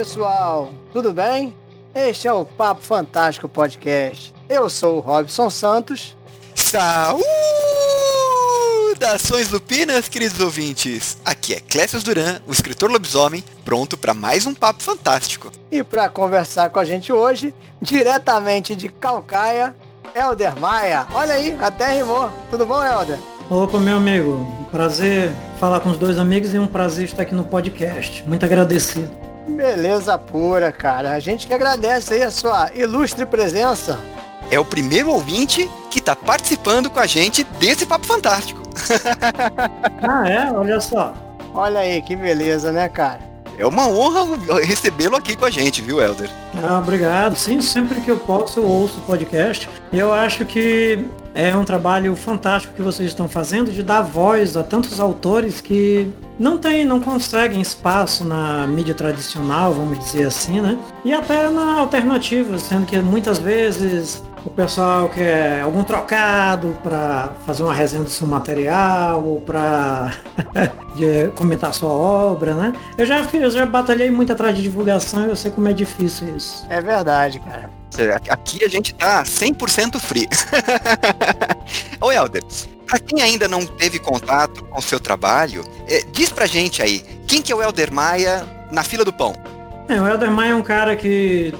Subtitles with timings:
[0.00, 1.54] pessoal, tudo bem?
[1.94, 4.32] Este é o Papo Fantástico Podcast.
[4.48, 6.16] Eu sou o Robson Santos.
[8.94, 11.18] Saudações lupinas, queridos ouvintes!
[11.22, 15.52] Aqui é Clécio Duran, o escritor lobisomem, pronto para mais um Papo Fantástico.
[15.70, 19.76] E para conversar com a gente hoje, diretamente de Calcaia,
[20.16, 21.06] Helder Maia.
[21.12, 22.30] Olha aí, até rimou.
[22.50, 23.18] Tudo bom, Helder?
[23.50, 24.30] Opa, meu amigo.
[24.60, 28.26] Um prazer falar com os dois amigos e um prazer estar aqui no podcast.
[28.26, 29.29] Muito agradecido.
[29.48, 31.12] Beleza pura, cara.
[31.12, 33.98] A gente que agradece aí a sua ilustre presença.
[34.50, 38.60] É o primeiro ouvinte que está participando com a gente desse Papo Fantástico.
[40.02, 40.52] ah, é?
[40.52, 41.14] Olha só.
[41.54, 43.20] Olha aí, que beleza, né, cara?
[43.58, 44.24] É uma honra
[44.64, 46.30] recebê-lo aqui com a gente, viu, Helder?
[46.62, 47.36] Ah, obrigado.
[47.36, 49.68] Sim, sempre que eu posso eu ouço o podcast.
[49.92, 54.56] E eu acho que é um trabalho fantástico que vocês estão fazendo de dar voz
[54.56, 60.60] a tantos autores que não tem, não conseguem espaço na mídia tradicional, vamos dizer assim,
[60.60, 60.78] né?
[61.04, 67.62] E até na alternativa, sendo que muitas vezes o pessoal quer algum trocado para fazer
[67.62, 70.14] uma resenha do seu material ou para
[71.36, 72.72] comentar sua obra, né?
[72.96, 76.36] Eu já eu já batalhei muito atrás de divulgação e eu sei como é difícil
[76.36, 76.66] isso.
[76.68, 77.70] É verdade, cara.
[78.28, 80.28] Aqui a gente tá 100% free.
[82.00, 82.42] Ô Helder,
[82.86, 87.04] pra quem ainda não teve contato com o seu trabalho, é, diz pra gente aí,
[87.26, 89.34] quem que é o Helder Maia na fila do pão?
[89.88, 91.52] É, o Helder Maia é um cara que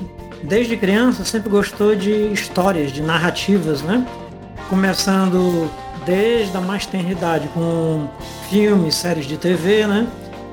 [0.43, 4.07] desde criança sempre gostou de histórias, de narrativas, né?
[4.69, 5.71] Começando
[6.05, 8.09] desde a mais tenra idade com
[8.49, 10.07] filmes, séries de TV, né?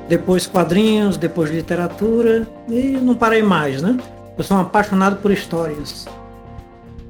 [0.08, 3.98] Depois quadrinhos, depois literatura e não parei mais, né?
[4.38, 6.08] Eu sou um apaixonado por histórias.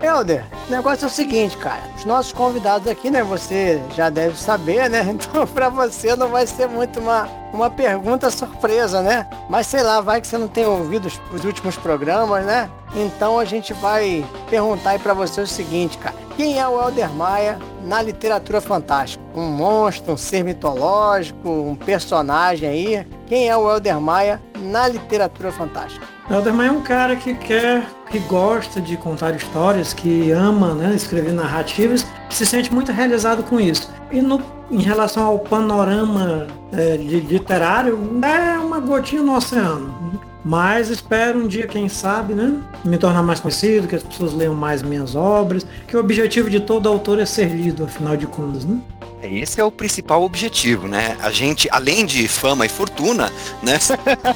[0.07, 1.81] Helder, o negócio é o seguinte, cara.
[1.97, 3.23] Os nossos convidados aqui, né?
[3.23, 5.05] Você já deve saber, né?
[5.17, 9.27] Então, pra você não vai ser muito uma, uma pergunta surpresa, né?
[9.49, 12.69] Mas sei lá, vai que você não tem ouvido os, os últimos programas, né?
[12.95, 16.15] Então a gente vai perguntar aí pra você o seguinte, cara.
[16.37, 19.23] Quem é o Helder Maia na literatura fantástica?
[19.35, 23.07] Um monstro, um ser mitológico, um personagem aí?
[23.25, 26.05] Quem é o Helder Maia na literatura fantástica?
[26.29, 31.33] Elderman é um cara que quer, que gosta de contar histórias, que ama né, escrever
[31.33, 33.89] narrativas, se sente muito realizado com isso.
[34.11, 40.19] E no, em relação ao panorama é, de, literário, é uma gotinha no oceano.
[40.43, 42.53] Mas espero um dia, quem sabe, né,
[42.83, 46.59] me tornar mais conhecido, que as pessoas leiam mais minhas obras, que o objetivo de
[46.59, 48.79] todo autor é ser lido, afinal de contas, né?
[49.21, 51.17] É, esse é o principal objetivo, né?
[51.21, 53.31] A gente, além de fama e fortuna,
[53.63, 53.79] né?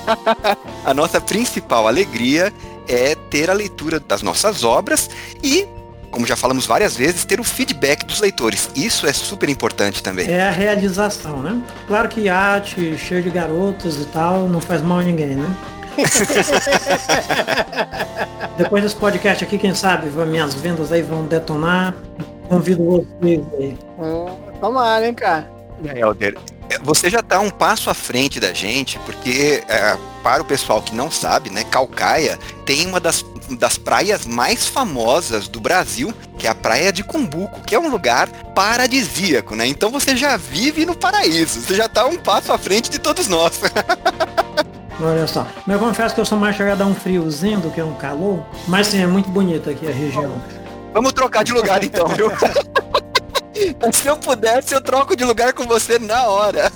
[0.84, 2.52] a nossa principal alegria
[2.88, 5.10] é ter a leitura das nossas obras
[5.44, 5.68] e,
[6.10, 8.70] como já falamos várias vezes, ter o feedback dos leitores.
[8.76, 10.30] Isso é super importante também.
[10.30, 11.62] É a realização, né?
[11.88, 15.56] Claro que arte, cheio de garotas e tal, não faz mal a ninguém, né?
[18.58, 21.94] Depois desse podcast aqui, quem sabe, minhas vendas aí vão detonar.
[22.50, 23.78] Convido vocês aí.
[24.00, 24.51] Hum.
[24.62, 25.52] Tomara, hein, cara.
[25.84, 26.38] Helder,
[26.84, 30.96] você já está um passo à frente da gente, porque é, para o pessoal que
[30.96, 33.26] não sabe, né, Calcaia tem uma das,
[33.58, 37.90] das praias mais famosas do Brasil, que é a praia de Cumbuco, que é um
[37.90, 39.66] lugar paradisíaco, né?
[39.66, 43.28] Então você já vive no paraíso, você já está um passo à frente de todos
[43.28, 43.60] nós.
[45.04, 47.86] Olha só, eu confesso que eu sou mais chegado a um friozinho do que a
[47.86, 50.40] um calor, mas sim, é muito bonita aqui a região.
[50.94, 52.32] Vamos trocar de lugar então, viu?
[53.92, 56.72] Se eu pudesse, eu troco de lugar com você na hora.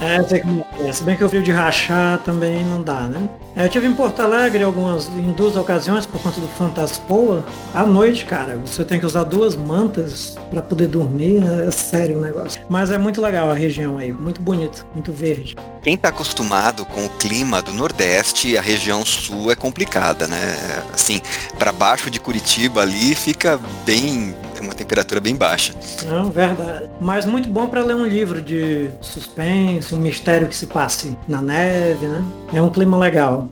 [0.00, 0.92] É, sei como é.
[0.92, 3.28] Se bem que o frio de rachar também não dá, né?
[3.56, 7.44] É, eu tive em Porto Alegre algumas, em duas ocasiões por conta do Fantaspoa.
[7.74, 11.42] À noite, cara, você tem que usar duas mantas para poder dormir.
[11.66, 12.60] É sério o negócio.
[12.68, 15.56] Mas é muito legal a região aí, muito bonito, muito verde.
[15.82, 20.56] Quem está acostumado com o clima do Nordeste, a região sul é complicada, né?
[20.92, 21.22] Assim,
[21.58, 24.34] para baixo de Curitiba ali fica bem
[24.66, 25.74] uma temperatura bem baixa.
[26.06, 26.90] Não, verdade.
[27.00, 31.40] Mas muito bom para ler um livro de suspense, um mistério que se passe na
[31.40, 32.24] neve, né?
[32.52, 33.48] É um clima legal.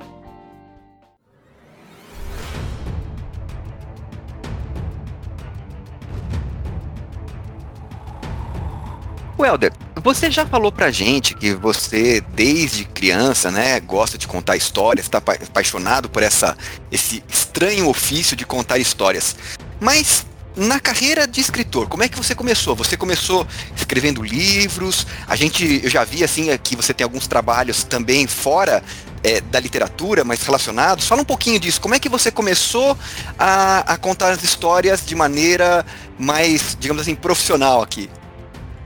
[9.38, 9.72] Welder,
[10.02, 15.19] você já falou pra gente que você, desde criança, né, gosta de contar histórias, está
[15.19, 16.56] apaixonado por essa,
[16.90, 19.37] esse estranho ofício de contar histórias.
[19.81, 20.25] Mas
[20.56, 22.76] na carreira de escritor, como é que você começou?
[22.76, 23.46] Você começou
[23.76, 28.82] escrevendo livros, a gente, eu já vi assim que você tem alguns trabalhos também fora
[29.22, 31.06] é, da literatura, mas relacionados.
[31.06, 31.80] Fala um pouquinho disso.
[31.80, 32.96] Como é que você começou
[33.38, 35.84] a, a contar as histórias de maneira
[36.18, 38.08] mais, digamos assim, profissional aqui?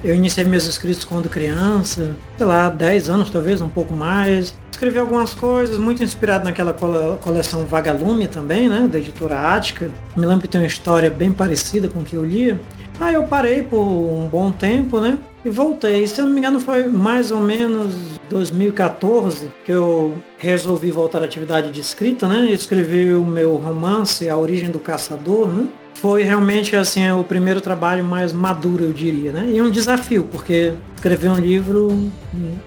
[0.03, 4.55] Eu iniciei meus escritos quando criança, sei lá, 10 anos talvez, um pouco mais.
[4.71, 6.73] Escrevi algumas coisas, muito inspirado naquela
[7.21, 9.91] coleção Vagalume também, né, da editora Ática.
[10.17, 12.61] Me lembro que tem uma história bem parecida com o que eu lia.
[13.01, 15.19] Aí eu parei por um bom tempo, né?
[15.45, 16.07] E voltei.
[16.07, 17.95] Se eu não me engano, foi mais ou menos
[18.29, 22.51] 2014 que eu resolvi voltar à atividade de escrita, né?
[22.51, 25.69] Escrevi o meu romance A Origem do Caçador, né?
[25.95, 29.51] Foi realmente assim o primeiro trabalho mais maduro, eu diria, né?
[29.51, 32.11] E um desafio, porque escrever um livro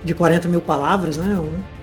[0.03, 1.39] de 40 mil palavras, né?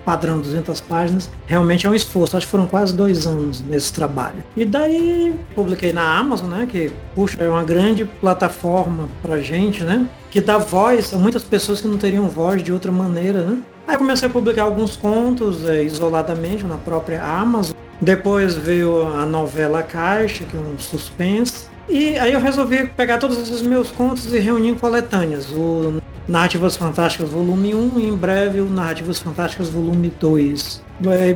[0.09, 2.35] padrão 200 páginas, realmente é um esforço.
[2.35, 4.43] Acho que foram quase dois anos nesse trabalho.
[4.57, 6.67] E daí publiquei na Amazon, né?
[6.69, 10.07] Que, puxa, é uma grande plataforma pra gente, né?
[10.31, 13.61] Que dá voz a muitas pessoas que não teriam voz de outra maneira, né?
[13.87, 17.75] Aí comecei a publicar alguns contos é, isoladamente na própria Amazon.
[18.01, 21.67] Depois veio a novela Caixa, que é um suspense.
[21.87, 25.49] E aí eu resolvi pegar todos esses meus contos e reunir em coletâneas.
[25.51, 30.83] O Narrativas Fantásticas Volume 1 e em breve o Narrativas Fantásticas Volume 2.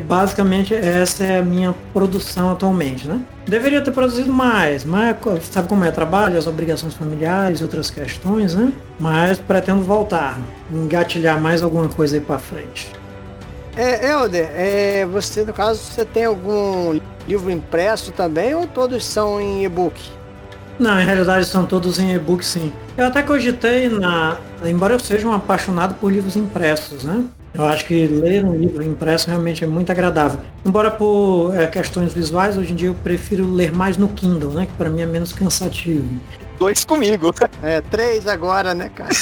[0.05, 3.19] Basicamente essa é a minha produção atualmente, né?
[3.47, 5.17] Deveria ter produzido mais, mas
[5.49, 8.71] sabe como é trabalho, as obrigações familiares e outras questões, né?
[8.99, 10.39] Mas pretendo voltar,
[10.71, 12.91] engatilhar mais alguma coisa aí para frente.
[13.75, 19.41] É, Helder, é, você no caso você tem algum livro impresso também ou todos são
[19.41, 19.99] em e-book?
[20.79, 22.71] Não, em realidade são todos em e-book sim.
[22.97, 24.37] Eu até cogitei na.
[24.63, 27.23] Embora eu seja um apaixonado por livros impressos, né?
[27.53, 30.39] Eu acho que ler um livro impresso realmente é muito agradável.
[30.65, 34.65] Embora por é, questões visuais, hoje em dia eu prefiro ler mais no Kindle, né?
[34.65, 36.19] Que para mim é menos cansativo.
[36.57, 37.33] Dois comigo.
[37.61, 39.11] É, três agora, né, cara?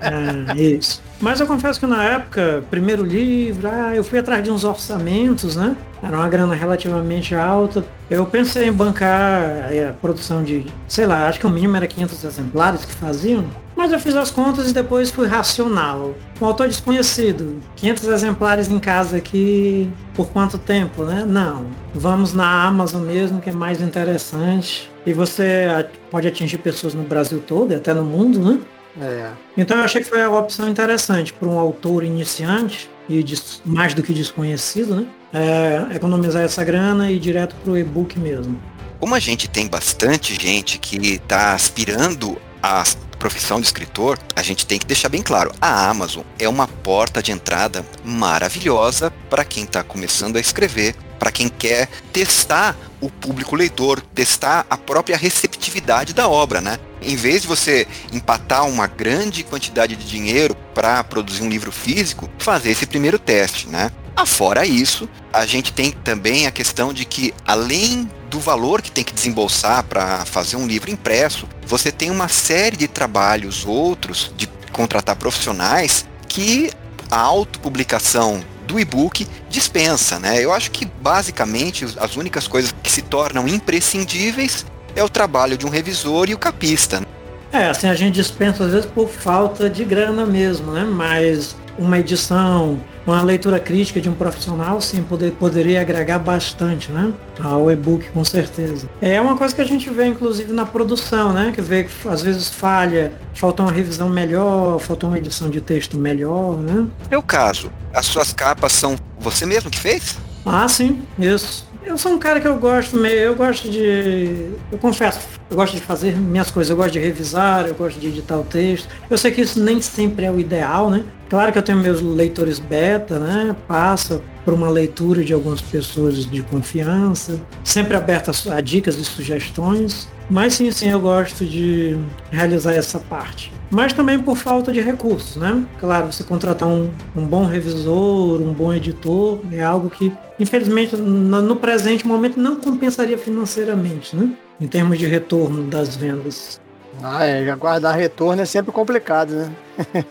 [0.00, 1.02] é, isso.
[1.20, 5.54] Mas eu confesso que na época, primeiro livro, ah, eu fui atrás de uns orçamentos,
[5.54, 5.76] né?
[6.02, 7.84] Era uma grana relativamente alta.
[8.10, 12.24] Eu pensei em bancar a produção de, sei lá, acho que o mínimo era 500
[12.24, 13.44] exemplares que faziam.
[13.82, 16.14] Mas eu fiz as contas e depois fui racional.
[16.40, 21.24] Um autor desconhecido, 500 exemplares em casa aqui, por quanto tempo, né?
[21.26, 21.66] Não.
[21.92, 24.88] Vamos na Amazon mesmo, que é mais interessante.
[25.04, 25.66] E você
[26.12, 28.60] pode atingir pessoas no Brasil todo e até no mundo, né?
[29.00, 29.30] É.
[29.56, 33.24] Então eu achei que foi uma opção interessante para um autor iniciante e
[33.64, 35.06] mais do que desconhecido, né?
[35.34, 38.62] É, economizar essa grana e ir direto para o e-book mesmo.
[39.00, 42.84] Como a gente tem bastante gente que está aspirando a
[43.22, 47.22] profissão de escritor, a gente tem que deixar bem claro, a Amazon é uma porta
[47.22, 53.54] de entrada maravilhosa para quem está começando a escrever, para quem quer testar o público
[53.54, 56.80] leitor, testar a própria receptividade da obra, né?
[57.00, 62.28] Em vez de você empatar uma grande quantidade de dinheiro para produzir um livro físico,
[62.38, 63.92] fazer esse primeiro teste, né?
[64.16, 69.04] Afora isso, a gente tem também a questão de que, além do valor que tem
[69.04, 74.48] que desembolsar para fazer um livro impresso, você tem uma série de trabalhos outros de
[74.72, 76.70] contratar profissionais que
[77.10, 80.42] a autopublicação do e-book dispensa, né?
[80.42, 84.64] Eu acho que basicamente as únicas coisas que se tornam imprescindíveis
[84.96, 87.00] é o trabalho de um revisor e o capista.
[87.00, 87.06] Né?
[87.52, 90.84] É, assim, a gente dispensa às vezes por falta de grana mesmo, né?
[90.84, 97.12] Mas uma edição, uma leitura crítica de um profissional, sim, poder, poderia agregar bastante, né?
[97.42, 98.88] Ao e-book, com certeza.
[99.00, 101.52] É uma coisa que a gente vê, inclusive, na produção, né?
[101.54, 105.96] Que vê que às vezes falha, falta uma revisão melhor, falta uma edição de texto
[105.96, 106.86] melhor, né?
[107.10, 110.16] Meu caso, as suas capas são você mesmo que fez?
[110.44, 111.70] Ah, sim, isso.
[111.84, 115.18] Eu sou um cara que eu gosto meio, eu gosto de, eu confesso,
[115.50, 118.44] eu gosto de fazer minhas coisas, eu gosto de revisar, eu gosto de editar o
[118.44, 118.88] texto.
[119.10, 121.04] Eu sei que isso nem sempre é o ideal, né?
[121.32, 123.56] Claro que eu tenho meus leitores beta, né?
[123.66, 130.06] Passa por uma leitura de algumas pessoas de confiança, sempre aberta a dicas e sugestões.
[130.28, 131.96] Mas sim, sim, eu gosto de
[132.30, 135.64] realizar essa parte mas também por falta de recursos, né?
[135.80, 141.40] Claro, você contratar um, um bom revisor, um bom editor, é algo que, infelizmente, no,
[141.40, 144.30] no presente momento não compensaria financeiramente, né?
[144.60, 146.60] Em termos de retorno das vendas.
[147.00, 149.52] Ah, é, aguardar retorno é sempre complicado, né?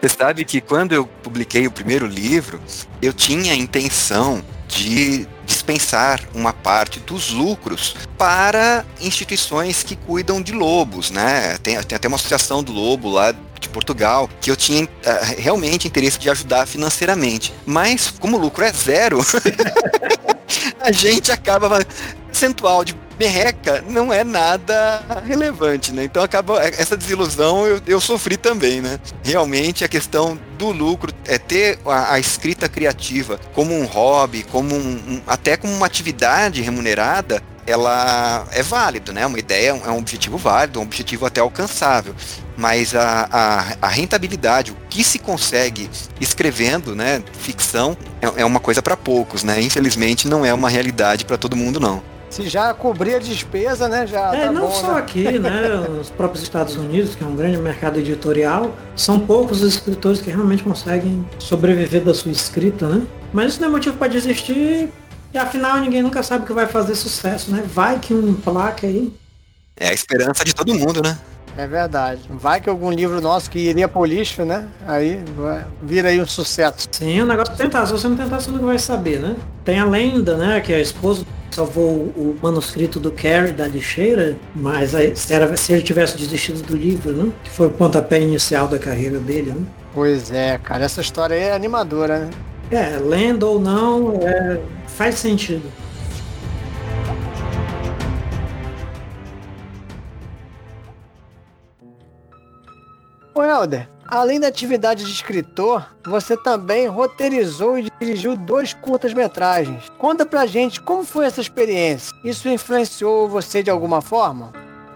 [0.00, 2.60] Você sabe que quando eu publiquei o primeiro livro,
[3.00, 10.52] eu tinha a intenção de dispensar uma parte dos lucros para instituições que cuidam de
[10.52, 11.58] lobos, né?
[11.62, 14.88] Tem, tem até uma associação do lobo lá de Portugal que eu tinha uh,
[15.38, 17.54] realmente interesse de ajudar financeiramente.
[17.64, 19.20] Mas como o lucro é zero,
[20.80, 21.78] a gente acaba
[22.26, 26.04] percentual de merreca não é nada relevante, né?
[26.04, 28.98] Então acaba essa desilusão eu, eu sofri também, né?
[29.22, 34.74] Realmente a questão do lucro é ter a, a escrita criativa como um hobby, como
[34.74, 39.24] um, um, até como uma atividade remunerada ela é válido, né?
[39.26, 42.14] Uma ideia é um objetivo válido, um objetivo até alcançável.
[42.56, 45.90] Mas a, a, a rentabilidade, o que se consegue
[46.20, 49.60] escrevendo, né, ficção, é, é uma coisa para poucos, né?
[49.60, 52.02] Infelizmente não é uma realidade para todo mundo, não.
[52.34, 54.08] Se já cobrir a despesa, né?
[54.08, 54.98] Já é, tá não bom, só né?
[54.98, 55.78] aqui, né?
[56.00, 60.30] Os próprios Estados Unidos, que é um grande mercado editorial, são poucos os escritores que
[60.30, 63.06] realmente conseguem sobreviver da sua escrita, né?
[63.32, 64.90] Mas isso não é motivo para desistir,
[65.32, 67.62] e afinal ninguém nunca sabe o que vai fazer sucesso, né?
[67.72, 69.14] Vai que um placa aí.
[69.76, 71.16] É a esperança de todo mundo, né?
[71.56, 72.20] É verdade.
[72.28, 74.66] Vai que algum livro nosso que iria pro lixo, né?
[74.86, 76.88] Aí vai, vira aí um sucesso.
[76.90, 77.86] Sim, o negócio é tentar.
[77.86, 79.36] Se você não tentar, você nunca vai saber, né?
[79.64, 80.60] Tem a lenda, né?
[80.60, 85.72] Que a esposa salvou o manuscrito do Carrie da lixeira, mas aí, se, era, se
[85.72, 87.32] ele tivesse desistido do livro, né?
[87.44, 89.64] Que foi o pontapé inicial da carreira dele, né?
[89.94, 90.84] Pois é, cara.
[90.84, 92.30] Essa história aí é animadora, né?
[92.70, 94.58] É, lenda ou não, é,
[94.88, 95.70] faz sentido.
[103.54, 109.84] Helder, além da atividade de escritor, você também roteirizou e dirigiu dois curtas-metragens.
[109.96, 112.12] Conta pra gente como foi essa experiência.
[112.24, 114.52] Isso influenciou você de alguma forma?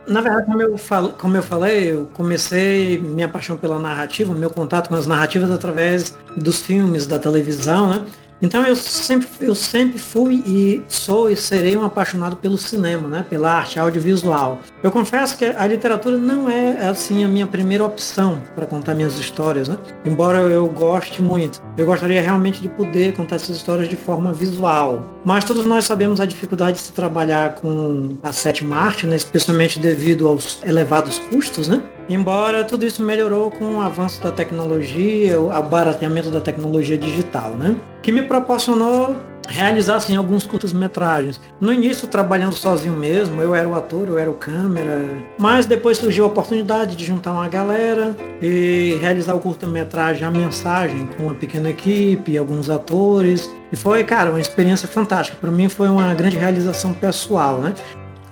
[0.08, 4.50] Na verdade, como eu, falo, como eu falei, eu comecei minha paixão pela narrativa, meu
[4.50, 8.06] contato com as narrativas através dos filmes, da televisão, né?
[8.40, 13.26] Então eu sempre, eu sempre fui e sou e serei um apaixonado pelo cinema, né?
[13.28, 14.60] Pela arte audiovisual.
[14.82, 19.18] Eu confesso que a literatura não é assim a minha primeira opção para contar minhas
[19.18, 19.76] histórias, né?
[20.04, 21.60] Embora eu goste muito.
[21.76, 25.20] Eu gostaria realmente de poder contar essas histórias de forma visual.
[25.24, 29.16] Mas todos nós sabemos a dificuldade de se trabalhar com a sétima arte, né?
[29.16, 31.82] especialmente devido aos elevados custos, né?
[32.08, 37.76] Embora tudo isso melhorou com o avanço da tecnologia, o abarateamento da tecnologia digital, né?
[38.02, 39.16] Que me proporcionou
[39.48, 41.40] realizar assim, alguns curtas-metragens.
[41.60, 45.96] No início, trabalhando sozinho mesmo, eu era o ator, eu era o câmera, mas depois
[45.98, 51.34] surgiu a oportunidade de juntar uma galera e realizar o curta-metragem A Mensagem com uma
[51.34, 53.50] pequena equipe, alguns atores.
[53.72, 55.38] E foi, cara, uma experiência fantástica.
[55.40, 57.74] Para mim foi uma grande realização pessoal, né?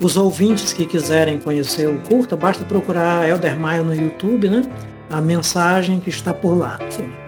[0.01, 4.63] Os ouvintes que quiserem conhecer o curta, basta procurar Elder Maia no YouTube, né?
[5.09, 6.79] A mensagem que está por lá.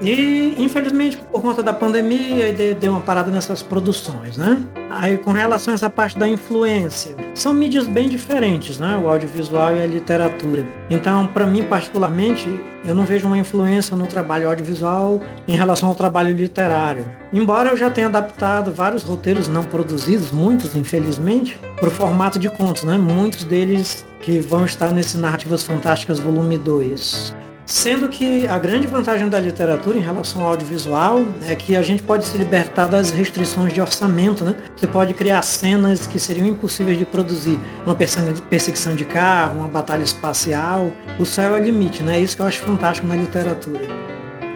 [0.02, 4.62] E, infelizmente, por conta da pandemia, deu uma parada nessas produções, né?
[4.90, 9.00] Aí, com relação a essa parte da influência, são mídias bem diferentes, né?
[9.02, 10.66] O audiovisual e a literatura.
[10.90, 12.48] Então, para mim, particularmente,
[12.84, 17.04] eu não vejo uma influência no trabalho audiovisual em relação ao trabalho literário.
[17.32, 22.48] Embora eu já tenha adaptado vários roteiros não produzidos, muitos, infelizmente, para o formato de
[22.48, 22.98] contos, né?
[22.98, 27.37] Muitos deles que vão estar nesse Narrativas Fantásticas Volume 2.
[27.68, 32.02] Sendo que a grande vantagem da literatura em relação ao audiovisual é que a gente
[32.02, 34.56] pode se libertar das restrições de orçamento, né?
[34.74, 37.60] Você pode criar cenas que seriam impossíveis de produzir.
[37.84, 40.90] Uma perseguição de carro, uma batalha espacial.
[41.20, 42.16] O céu é o limite, né?
[42.16, 43.86] É isso que eu acho fantástico na literatura.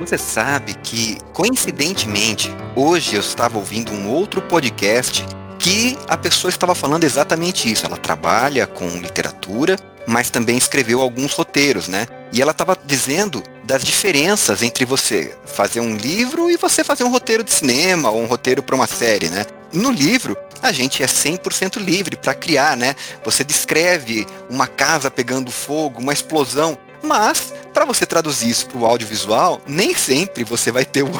[0.00, 5.26] Você sabe que, coincidentemente, hoje eu estava ouvindo um outro podcast
[5.58, 7.84] que a pessoa estava falando exatamente isso.
[7.84, 9.76] Ela trabalha com literatura,
[10.06, 12.06] mas também escreveu alguns roteiros, né?
[12.32, 17.10] E ela estava dizendo das diferenças entre você fazer um livro e você fazer um
[17.10, 19.44] roteiro de cinema ou um roteiro para uma série, né?
[19.72, 22.96] No livro, a gente é 100% livre para criar, né?
[23.24, 28.86] Você descreve uma casa pegando fogo, uma explosão, mas para você traduzir isso para o
[28.86, 31.10] audiovisual, nem sempre você vai ter o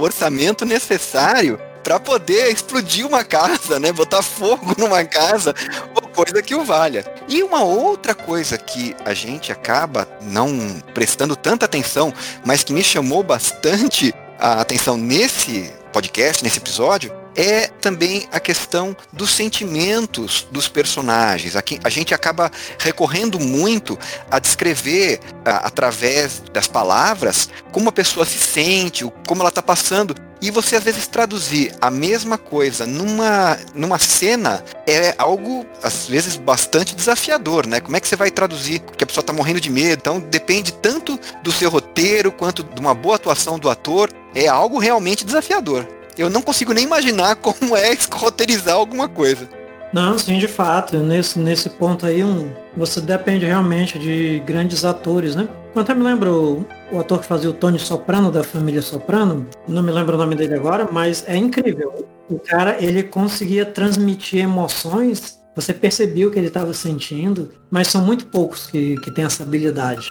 [0.00, 3.92] orçamento necessário para poder explodir uma casa, né?
[3.92, 5.54] Botar fogo numa casa,
[5.94, 7.04] ou coisa que o valha.
[7.28, 12.12] E uma outra coisa que a gente acaba não prestando tanta atenção,
[12.44, 18.96] mas que me chamou bastante a atenção nesse podcast, nesse episódio, é também a questão
[19.12, 21.54] dos sentimentos dos personagens.
[21.54, 23.96] Aqui a gente acaba recorrendo muito
[24.28, 30.16] a descrever a, através das palavras como a pessoa se sente, como ela está passando.
[30.40, 36.36] E você às vezes traduzir a mesma coisa numa, numa cena é algo, às vezes,
[36.36, 37.80] bastante desafiador, né?
[37.80, 38.80] Como é que você vai traduzir?
[38.80, 39.98] Porque a pessoa está morrendo de medo.
[40.00, 44.10] Então depende tanto do seu roteiro quanto de uma boa atuação do ator.
[44.34, 45.97] É algo realmente desafiador.
[46.18, 49.48] Eu não consigo nem imaginar como é roteirizar alguma coisa.
[49.92, 50.98] Não, sim, de fato.
[50.98, 55.48] Nesse, nesse ponto aí, um, você depende realmente de grandes atores, né?
[55.74, 59.82] Eu até me lembro o ator que fazia o Tony Soprano, da família Soprano, não
[59.82, 62.06] me lembro o nome dele agora, mas é incrível.
[62.28, 68.02] O cara, ele conseguia transmitir emoções, você percebia o que ele estava sentindo, mas são
[68.02, 70.08] muito poucos que, que têm essa habilidade.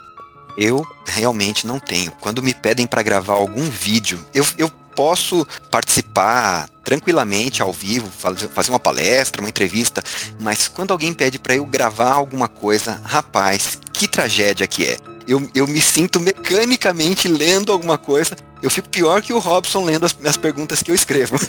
[0.57, 2.11] Eu realmente não tenho.
[2.19, 8.71] Quando me pedem para gravar algum vídeo, eu, eu posso participar tranquilamente ao vivo, fazer
[8.71, 10.01] uma palestra, uma entrevista,
[10.39, 14.97] mas quando alguém pede para eu gravar alguma coisa, rapaz, que tragédia que é.
[15.27, 18.35] Eu, eu me sinto mecanicamente lendo alguma coisa.
[18.63, 21.37] Eu fico pior que o Robson lendo as, as perguntas que eu escrevo.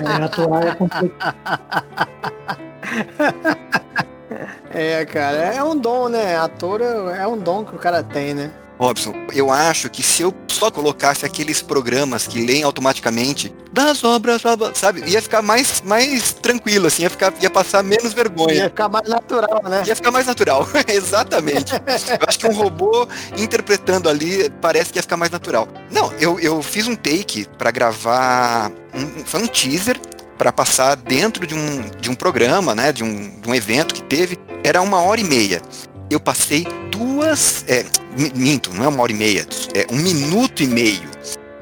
[0.00, 1.36] É, atuar é complicado.
[4.72, 6.36] É, cara, é um dom, né?
[6.36, 8.52] Ator é um dom que o cara tem, né?
[8.80, 14.40] Robson, eu acho que se eu só colocasse aqueles programas que leem automaticamente das obras,
[14.74, 18.54] sabe, ia ficar mais, mais tranquilo, assim, ia, ficar, ia passar menos vergonha.
[18.54, 19.82] Ia ficar mais natural, né?
[19.86, 21.74] Ia ficar mais natural, exatamente.
[21.74, 23.06] eu acho que um robô
[23.36, 25.68] interpretando ali parece que ia ficar mais natural.
[25.90, 30.00] Não, eu, eu fiz um take para gravar, um, foi um teaser
[30.38, 34.02] para passar dentro de um, de um programa, né, de um, de um evento que
[34.02, 35.60] teve, era uma hora e meia.
[36.08, 37.84] Eu passei duas, é,
[38.34, 41.08] minto, não é uma hora e meia, é um minuto e meio.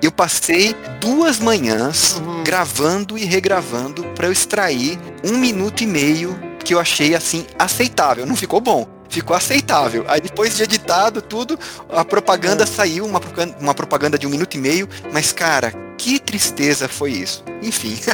[0.00, 2.44] Eu passei duas manhãs uhum.
[2.44, 8.24] gravando e regravando para eu extrair um minuto e meio que eu achei assim aceitável.
[8.24, 10.04] Não ficou bom, ficou aceitável.
[10.06, 11.58] Aí depois de editado tudo,
[11.90, 12.70] a propaganda uhum.
[12.70, 13.20] saiu, uma,
[13.60, 17.42] uma propaganda de um minuto e meio, mas cara, que tristeza foi isso.
[17.60, 17.98] Enfim.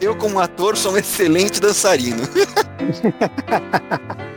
[0.00, 2.22] Eu, como ator, sou um excelente dançarino.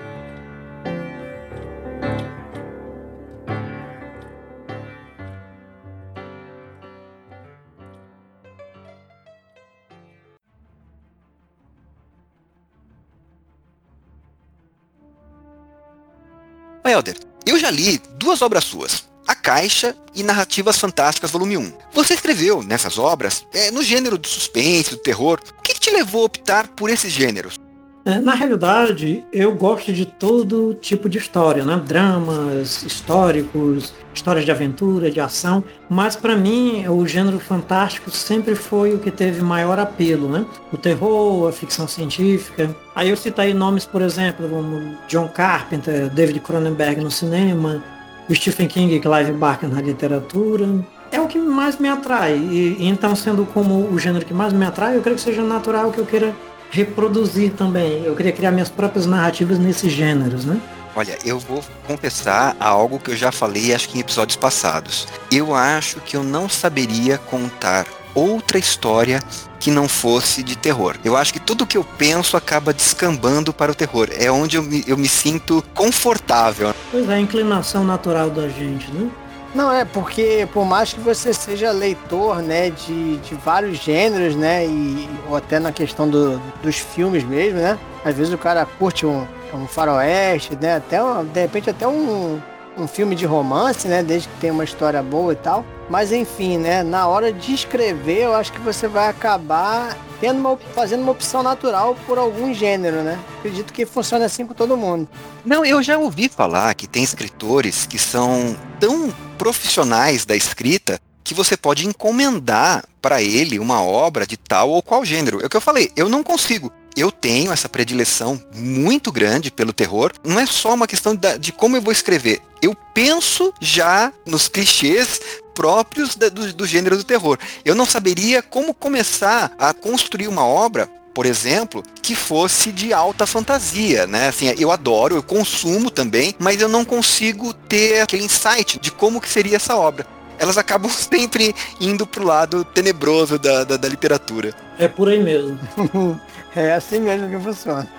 [16.92, 19.06] Helder, eu já li duas obras suas.
[19.26, 21.74] A Caixa e Narrativas Fantásticas, volume 1.
[21.94, 25.40] Você escreveu nessas obras é, no gênero do suspense, do terror.
[25.58, 27.58] O que, te levou a optar por esses gêneros?
[28.03, 31.79] É, na realidade, eu gosto de todo tipo de história, né?
[31.86, 38.96] Dramas históricos, histórias de aventura, de ação, mas para mim o gênero fantástico sempre foi
[38.96, 40.46] o que teve maior apelo, né?
[40.74, 42.75] O terror, a ficção científica.
[42.96, 47.84] Aí eu citei nomes, por exemplo, como John Carpenter, David Cronenberg no cinema,
[48.33, 50.68] Stephen King e Clive Barker na literatura.
[51.11, 52.37] É o que mais me atrai.
[52.37, 55.92] E, então, sendo como o gênero que mais me atrai, eu creio que seja natural
[55.92, 56.33] que eu queira
[56.72, 58.03] reproduzir também.
[58.03, 60.60] Eu queria criar minhas próprias narrativas nesses gêneros, né?
[60.96, 65.07] Olha, eu vou confessar algo que eu já falei, acho que em episódios passados.
[65.31, 69.24] Eu acho que eu não saberia contar outra história
[69.60, 70.98] que não fosse de terror.
[71.03, 74.10] Eu acho que tudo que eu penso acaba descambando para o terror.
[74.12, 76.74] É onde eu me, eu me sinto confortável.
[76.90, 79.10] Pois é, a inclinação natural da gente, né?
[79.53, 84.66] Não, é porque por mais que você seja leitor, né, de, de vários gêneros, né,
[84.66, 89.05] e, ou até na questão do, dos filmes mesmo, né, às vezes o cara curte
[89.05, 91.00] um, um faroeste, né, até,
[91.33, 92.42] de repente até um,
[92.77, 94.01] um filme de romance, né?
[94.01, 95.66] Desde que tenha uma história boa e tal.
[95.90, 96.84] Mas enfim, né?
[96.84, 101.42] Na hora de escrever, eu acho que você vai acabar tendo uma, fazendo uma opção
[101.42, 103.20] natural por algum gênero, né?
[103.40, 105.07] Acredito que funciona assim com todo mundo.
[105.44, 111.34] Não, eu já ouvi falar que tem escritores que são tão profissionais da escrita que
[111.34, 115.42] você pode encomendar para ele uma obra de tal ou qual gênero.
[115.42, 119.74] É o que eu falei, eu não consigo eu tenho essa predileção muito grande pelo
[119.74, 120.12] terror.
[120.24, 122.42] Não é só uma questão de, de como eu vou escrever.
[122.62, 125.20] Eu penso já nos clichês
[125.54, 127.38] próprios da, do, do gênero do terror.
[127.64, 133.25] Eu não saberia como começar a construir uma obra por exemplo, que fosse de alta
[133.25, 134.30] fantasia, né?
[134.30, 139.20] Assim, eu adoro, eu consumo também, mas eu não consigo ter aquele insight de como
[139.20, 140.08] que seria essa obra.
[140.42, 144.56] Elas acabam sempre indo pro lado tenebroso da, da, da literatura.
[144.80, 145.60] É por aí mesmo.
[146.54, 147.90] É assim mesmo que funciona.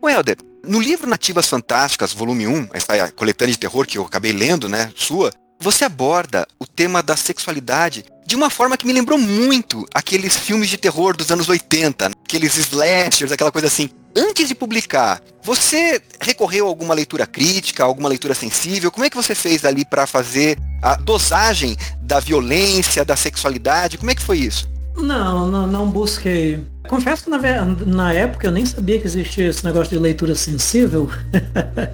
[0.00, 4.32] O Helder, no livro Nativas Fantásticas, volume 1, essa coletânea de terror que eu acabei
[4.32, 9.18] lendo, né, sua, você aborda o tema da sexualidade de uma forma que me lembrou
[9.18, 12.14] muito aqueles filmes de terror dos anos 80, né?
[12.24, 13.90] aqueles slashers, aquela coisa assim.
[14.14, 18.90] Antes de publicar, você recorreu a alguma leitura crítica, alguma leitura sensível?
[18.90, 23.96] Como é que você fez ali para fazer a dosagem da violência, da sexualidade?
[23.96, 24.70] Como é que foi isso?
[24.96, 26.60] Não, não, não busquei.
[26.88, 27.38] Confesso que na,
[27.86, 31.08] na, época eu nem sabia que existia esse negócio de leitura sensível.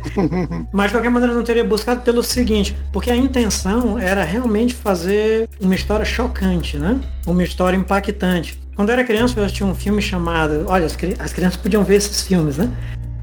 [0.73, 4.75] Mas de qualquer maneira eu não teria buscado pelo seguinte, porque a intenção era realmente
[4.75, 6.99] fazer uma história chocante, né?
[7.27, 8.59] Uma história impactante.
[8.75, 10.65] Quando eu era criança eu assisti um filme chamado.
[10.67, 12.71] Olha, as, as crianças podiam ver esses filmes, né?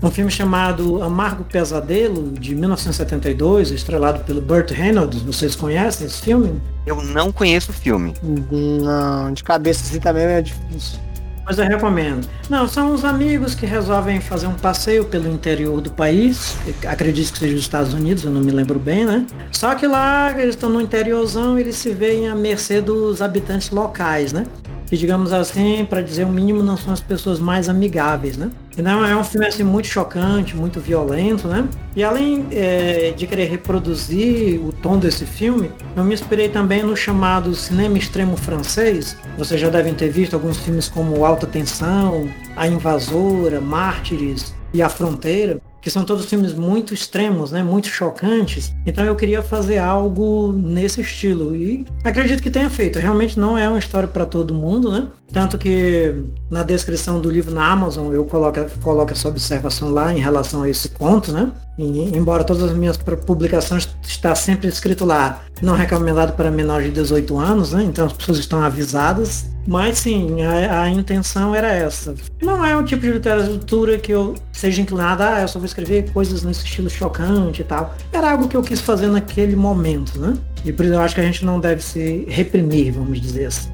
[0.03, 5.21] Um filme chamado Amargo Pesadelo, de 1972, estrelado pelo Burt Reynolds.
[5.21, 6.61] Vocês conhecem esse filme?
[6.85, 8.13] Eu não conheço o filme.
[8.21, 10.99] Não, de cabeça assim também é difícil.
[11.45, 12.27] Mas eu recomendo.
[12.49, 16.57] Não, são uns amigos que resolvem fazer um passeio pelo interior do país.
[16.87, 19.25] Acredito que seja os Estados Unidos, eu não me lembro bem, né?
[19.51, 24.33] Só que lá eles estão no interiorzão, eles se veem à mercê dos habitantes locais,
[24.33, 24.45] né?
[24.87, 28.51] que digamos assim, para dizer o mínimo, não são as pessoas mais amigáveis, né?
[28.77, 31.67] Então é um filme assim muito chocante, muito violento, né?
[31.95, 36.95] E além é, de querer reproduzir o tom desse filme, eu me inspirei também no
[36.95, 39.15] chamado cinema extremo francês.
[39.37, 44.89] Vocês já devem ter visto alguns filmes como Alta Tensão, A Invasora, Mártires e A
[44.89, 48.73] Fronteira que são todos filmes muito extremos, né, muito chocantes.
[48.87, 52.97] Então eu queria fazer algo nesse estilo e acredito que tenha feito.
[52.97, 55.07] Realmente não é uma história para todo mundo, né?
[55.31, 60.19] Tanto que na descrição do livro na Amazon eu coloco, coloco essa observação lá em
[60.19, 61.51] relação a esse conto, né?
[61.77, 66.93] E, embora todas as minhas publicações está sempre escrito lá, não recomendado para menores de
[66.93, 67.83] 18 anos, né?
[67.83, 69.45] Então as pessoas estão avisadas.
[69.67, 72.13] Mas sim, a, a, intenção era essa.
[72.41, 76.11] Não é um tipo de literatura que eu seja inclinado, ah, eu só vou escrever
[76.11, 77.95] coisas nesse estilo chocante e tal.
[78.13, 80.37] Era algo que eu quis fazer naquele momento, né?
[80.63, 83.69] E por isso eu acho que a gente não deve se reprimir, vamos dizer assim.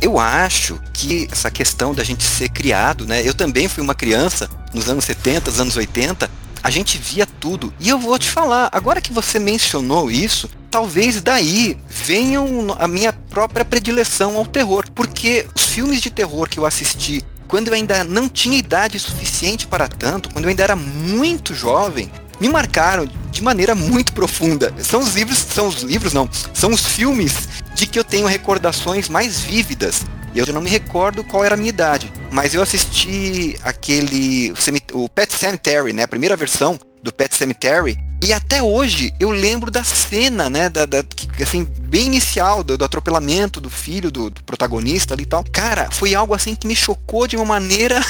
[0.00, 3.26] Eu acho que essa questão da gente ser criado, né?
[3.26, 6.30] Eu também fui uma criança nos anos 70, anos 80,
[6.64, 7.74] a gente via tudo.
[7.78, 13.12] E eu vou te falar, agora que você mencionou isso, talvez daí venham a minha
[13.12, 18.02] própria predileção ao terror, porque os filmes de terror que eu assisti quando eu ainda
[18.02, 23.42] não tinha idade suficiente para tanto, quando eu ainda era muito jovem, me marcaram de
[23.42, 24.72] maneira muito profunda.
[24.82, 29.10] São os livros, são os livros não, são os filmes de que eu tenho recordações
[29.10, 30.02] mais vívidas.
[30.34, 34.52] Eu não me recordo qual era a minha idade, mas eu assisti aquele
[34.92, 39.70] o Pet Cemetery, né, a primeira versão do Pet Cemetery, e até hoje eu lembro
[39.70, 41.04] da cena, né, da, da
[41.40, 45.44] assim, bem inicial do, do atropelamento do filho do, do, protagonista ali e tal.
[45.52, 48.00] Cara, foi algo assim que me chocou de uma maneira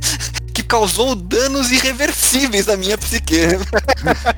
[0.54, 3.36] que causou danos irreversíveis na minha psique.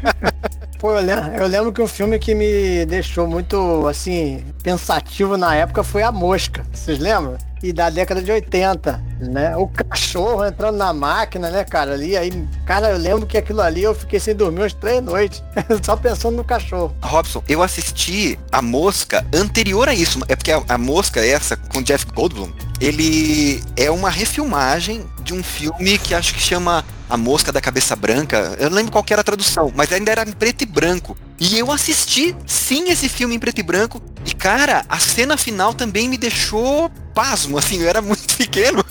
[0.79, 5.55] Pô, eu lembro, eu lembro que um filme que me deixou muito, assim, pensativo na
[5.55, 6.67] época foi A Mosca.
[6.73, 7.39] Vocês lembram?
[7.63, 9.57] E da década de 80, né?
[9.57, 11.95] O cachorro entrando na máquina, né, cara?
[11.95, 12.31] Ali, aí,
[12.67, 15.43] cara, eu lembro que aquilo ali eu fiquei sem dormir umas três noites,
[15.83, 16.95] só pensando no cachorro.
[17.03, 20.21] Robson, eu assisti A Mosca anterior a isso.
[20.29, 25.43] É porque a, a Mosca, essa, com Jeff Goldblum, ele é uma refilmagem de um
[25.43, 28.57] filme que acho que chama a Mosca da Cabeça Branca.
[28.59, 31.17] Eu não lembro qual era a tradução, mas ainda era em preto e branco.
[31.39, 34.03] E eu assisti, sim, esse filme em preto e branco.
[34.25, 38.85] E, cara, a cena final também me deixou pasmo, assim, eu era muito pequeno.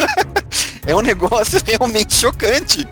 [0.86, 2.88] é um negócio realmente chocante.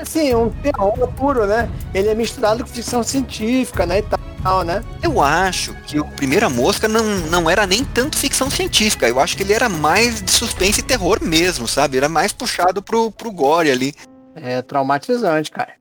[0.00, 1.68] Assim, um terror puro, né?
[1.94, 3.98] Ele é misturado com ficção científica, né?
[4.00, 4.02] E
[4.42, 4.82] tal, né?
[5.02, 9.08] Eu acho que o Primeira Mosca não, não era nem tanto ficção científica.
[9.08, 11.96] Eu acho que ele era mais de suspense e terror mesmo, sabe?
[11.96, 13.94] Era mais puxado pro, pro gore ali.
[14.34, 15.74] É traumatizante, cara.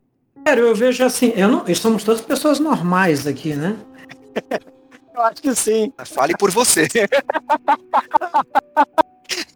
[0.47, 3.75] Sério, eu vejo assim, eu não, somos todas pessoas normais aqui, né?
[5.13, 5.93] eu acho que sim.
[6.05, 6.87] Fale por você.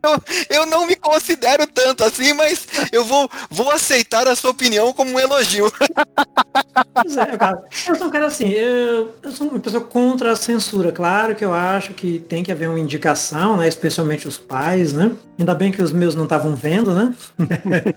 [0.04, 4.92] Eu, eu, não me considero tanto assim, mas eu vou, vou aceitar a sua opinião
[4.92, 5.72] como um elogio.
[6.94, 7.64] Pois é, cara.
[7.88, 10.92] Eu sou um cara assim, eu, eu, sou uma pessoa contra a censura.
[10.92, 13.68] Claro que eu acho que tem que haver uma indicação, né?
[13.68, 15.12] Especialmente os pais, né?
[15.40, 17.14] Ainda bem que os meus não estavam vendo, né?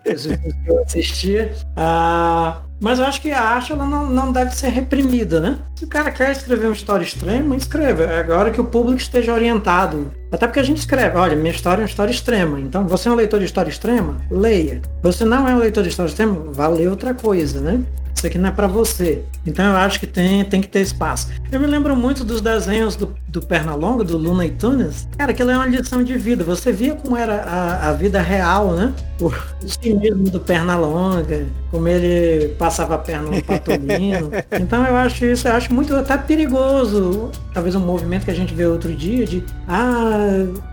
[0.67, 1.55] eu assistia.
[1.77, 5.59] Ah, mas eu acho que a arte ela não, não deve ser reprimida, né?
[5.75, 8.05] Se o cara quer escrever uma história extrema, escreva.
[8.05, 10.13] É agora que o público esteja orientado.
[10.31, 12.61] Até porque a gente escreve, olha, minha história é uma história extrema.
[12.61, 14.17] Então, você é um leitor de história extrema?
[14.31, 14.83] Leia.
[15.03, 16.35] Você não é um leitor de história extrema?
[16.53, 17.83] Vá ler outra coisa, né?
[18.17, 19.23] Isso aqui não é para você.
[19.47, 21.29] Então eu acho que tem, tem que ter espaço.
[21.53, 25.07] Eu me lembro muito dos desenhos do, do Pernalonga, do Luna e Tunes.
[25.19, 26.43] Cara, aquilo é uma lição de vida.
[26.43, 28.95] Você via como era a, a vida real, né?
[29.21, 29.31] O
[29.69, 34.31] cinismo do Pernalonga, como ele passava a perna no patolino.
[34.59, 37.31] Então eu acho isso, eu acho muito até perigoso.
[37.53, 40.16] Talvez um movimento que a gente vê outro dia de ah,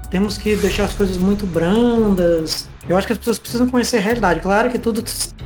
[0.10, 4.02] temos que deixar as coisas muito brandas, eu acho que as pessoas precisam conhecer a
[4.02, 4.39] realidade.
[4.41, 5.04] Claro que tudo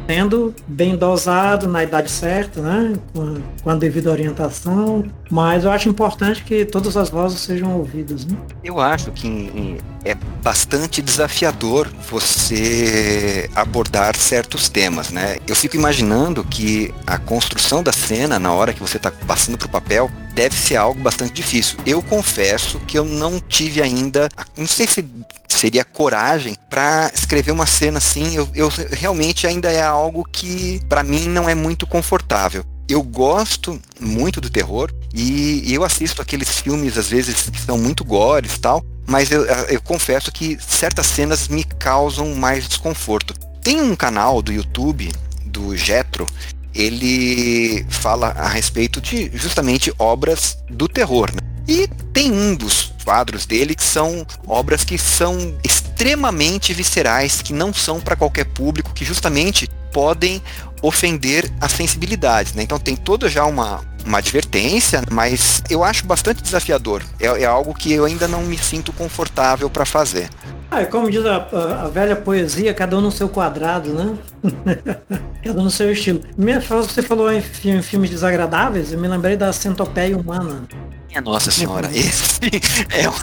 [0.08, 2.94] sendo bem dosado, na idade certa, né?
[3.14, 5.06] Com, com a devida orientação.
[5.30, 8.26] Mas eu acho importante que todas as vozes sejam ouvidas.
[8.26, 8.38] Né?
[8.64, 15.38] Eu acho que é bastante desafiador você abordar certos temas, né?
[15.46, 19.68] Eu fico imaginando que a construção da cena, na hora que você está passando para
[19.68, 21.78] o papel, deve ser algo bastante difícil.
[21.86, 25.04] Eu confesso que eu não tive ainda, não sei se
[25.48, 28.36] seria coragem para escrever uma cena assim.
[28.36, 32.64] Eu, eu realmente ainda é algo que para mim não é muito confortável.
[32.88, 38.06] Eu gosto muito do terror e, eu assisto aqueles filmes às vezes que são muito
[38.06, 43.34] gores e tal, mas eu, eu confesso que certas cenas me causam mais desconforto.
[43.62, 45.12] Tem um canal do YouTube
[45.46, 46.26] do Jetro,
[46.74, 51.30] ele fala a respeito de justamente obras do terror.
[51.34, 51.40] Né?
[51.68, 57.74] E tem um dos quadros dele que são obras que são extremamente viscerais, que não
[57.74, 60.44] são para qualquer público, que justamente podem
[60.82, 62.52] ofender as sensibilidades.
[62.52, 62.64] Né?
[62.64, 67.02] Então tem toda já uma, uma advertência, mas eu acho bastante desafiador.
[67.18, 70.30] É, é algo que eu ainda não me sinto confortável para fazer.
[70.70, 74.18] Ah, é como diz a, a, a, velha poesia, cada um no seu quadrado, né?
[75.42, 76.22] cada um no seu estilo.
[76.70, 80.64] Você falou em, em filmes desagradáveis, eu me lembrei da centopeia humana.
[81.08, 82.40] Minha nossa senhora, esse
[82.92, 83.14] é o,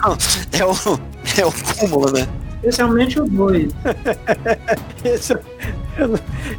[0.51, 0.99] é o,
[1.39, 2.27] é o cúmulo, né?
[2.55, 3.71] Especialmente o 2.
[5.05, 5.39] esse, eu,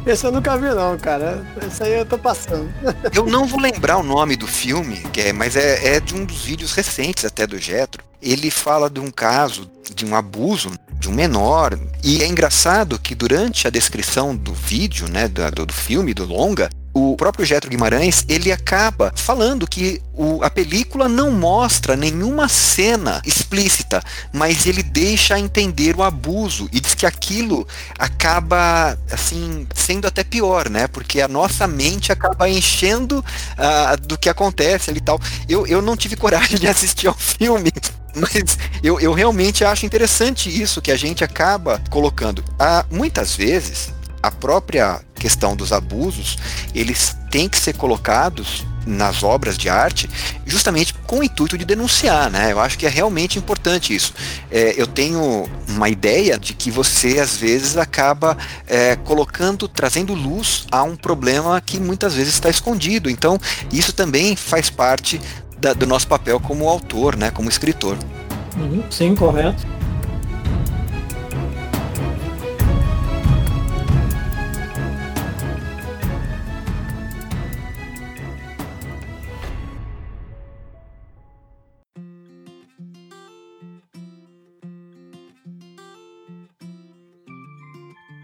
[0.05, 1.45] esse eu nunca vi não, cara.
[1.65, 2.71] Esse aí eu tô passando.
[3.13, 6.43] eu não vou lembrar o nome do filme, é, mas é, é de um dos
[6.43, 8.03] vídeos recentes até do Jetro.
[8.21, 11.77] Ele fala de um caso de um abuso de um menor.
[12.03, 16.69] E é engraçado que durante a descrição do vídeo, né, do, do filme, do longa,
[16.97, 23.21] o próprio Getro Guimarães, ele acaba falando que o, a película não mostra nenhuma cena
[23.23, 27.67] explícita, mas ele deixa entender o abuso e diz que aquilo
[27.99, 30.87] acaba, assim, sendo até pior, né?
[30.87, 35.19] Porque a nossa mente acaba enchendo uh, do que acontece ali e tal.
[35.47, 37.71] Eu, eu não tive coragem de assistir ao filme,
[38.15, 42.43] mas eu, eu realmente acho interessante isso que a gente acaba colocando.
[42.59, 43.93] Ah, muitas vezes,
[44.27, 46.37] a própria questão dos abusos,
[46.75, 50.09] eles têm que ser colocados nas obras de arte
[50.45, 52.51] justamente com o intuito de denunciar, né?
[52.51, 54.13] Eu acho que é realmente importante isso.
[54.51, 60.65] É, eu tenho uma ideia de que você às vezes acaba é, colocando, trazendo luz
[60.71, 63.09] a um problema que muitas vezes está escondido.
[63.09, 63.37] Então
[63.71, 65.19] isso também faz parte
[65.57, 67.31] da, do nosso papel como autor, né?
[67.31, 67.97] Como escritor.
[68.57, 69.65] Uhum, sim, correto.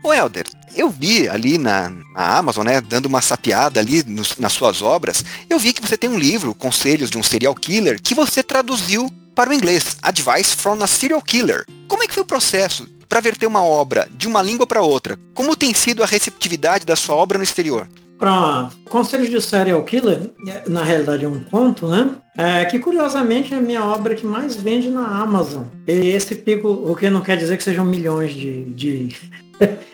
[0.04, 4.52] Ô Helder, eu vi ali na, na, Amazon, né, dando uma sapiada ali nos, nas
[4.52, 8.14] suas obras, eu vi que você tem um livro, Conselhos de um Serial Killer, que
[8.14, 11.66] você traduziu para o inglês, Advice from a Serial Killer.
[11.88, 15.18] Como é que foi o processo para verter uma obra de uma língua para outra?
[15.34, 17.88] Como tem sido a receptividade da sua obra no exterior?
[18.20, 20.32] Para Conselhos de Serial Killer,
[20.68, 22.10] na realidade é um conto, né?
[22.38, 25.64] É, que curiosamente é a minha obra que mais vende na Amazon.
[25.88, 29.16] E esse pico, o que não quer dizer que sejam milhões de, de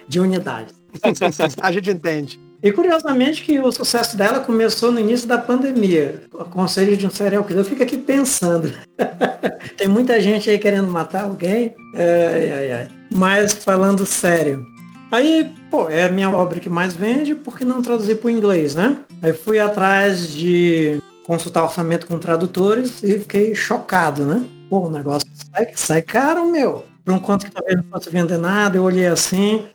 [0.07, 0.73] de unidades.
[1.61, 2.39] A gente entende.
[2.61, 6.23] E curiosamente que o sucesso dela começou no início da pandemia.
[6.33, 7.61] O conselho de um serial killer.
[7.61, 8.73] Eu fico aqui pensando.
[9.77, 11.73] Tem muita gente aí querendo matar alguém.
[11.95, 12.87] Ai, ai, ai.
[13.13, 14.65] Mas falando sério.
[15.09, 18.75] Aí, pô, é a minha obra que mais vende, porque não traduzir para o inglês,
[18.75, 18.97] né?
[19.21, 24.43] Aí fui atrás de consultar orçamento com tradutores e fiquei chocado, né?
[24.69, 28.37] Pô, o negócio sai, sai caro, meu por um quanto que talvez não possa vender
[28.37, 29.65] nada, eu olhei assim,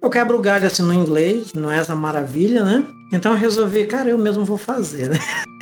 [0.00, 2.84] eu quebro o galho assim no inglês, não é essa maravilha, né?
[3.12, 5.18] Então eu resolvi, cara, eu mesmo vou fazer, né?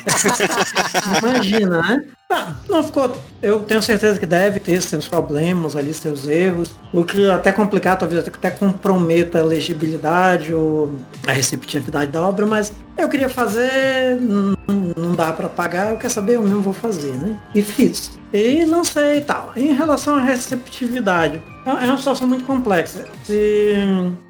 [1.22, 2.04] Imagina, né?
[2.30, 3.16] Ah, não ficou.
[3.40, 6.74] Eu tenho certeza que deve ter seus problemas ali, seus erros.
[6.92, 10.94] O que até complicar, talvez até comprometa a legibilidade ou
[11.26, 14.56] a receptividade da obra, mas eu queria fazer, não,
[14.96, 17.38] não dá para pagar, eu quero saber, eu mesmo vou fazer, né?
[17.54, 18.18] E fiz.
[18.32, 19.52] E não sei e tal.
[19.54, 23.04] Em relação à receptividade, é, é uma situação muito complexa.
[23.24, 23.74] Se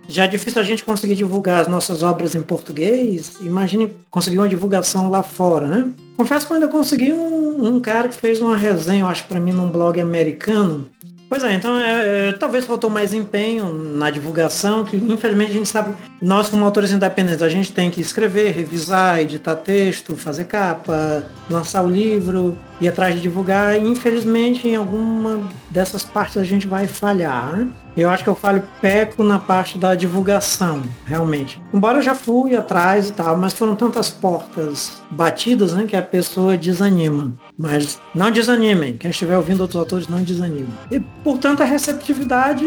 [0.09, 4.49] já é difícil a gente conseguir divulgar as nossas obras em português, imagine conseguir uma
[4.49, 5.91] divulgação lá fora, né?
[6.17, 9.41] Confesso que eu ainda consegui um, um cara que fez uma resenha, eu acho, para
[9.41, 10.89] mim, num blog americano,
[11.35, 15.69] Pois é, então é, é, talvez faltou mais empenho na divulgação, que infelizmente a gente
[15.69, 21.25] sabe, nós como autores independentes, a gente tem que escrever, revisar, editar texto, fazer capa,
[21.51, 26.87] lançar o livro, ir atrás de divulgar, infelizmente em alguma dessas partes a gente vai
[26.87, 27.57] falhar.
[27.57, 27.69] Né?
[27.97, 31.63] Eu acho que eu falho peco na parte da divulgação, realmente.
[31.73, 36.03] Embora eu já fui atrás e tal, mas foram tantas portas batidas, né, que a
[36.03, 37.33] pessoa desanima.
[37.57, 38.97] Mas não desanimem.
[38.97, 40.75] Quem estiver ouvindo outros autores, não desanimem.
[40.91, 42.65] E, portanto, a receptividade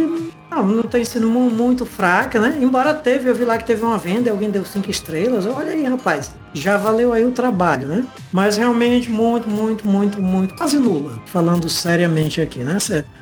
[0.50, 2.58] não, não tem sido muito fraca, né?
[2.62, 5.46] Embora teve, eu vi lá que teve uma venda, alguém deu cinco estrelas.
[5.46, 6.34] Olha aí, rapaz.
[6.60, 8.06] Já valeu aí o trabalho, né?
[8.32, 12.78] Mas realmente muito, muito, muito, muito, quase nula, falando seriamente aqui, né?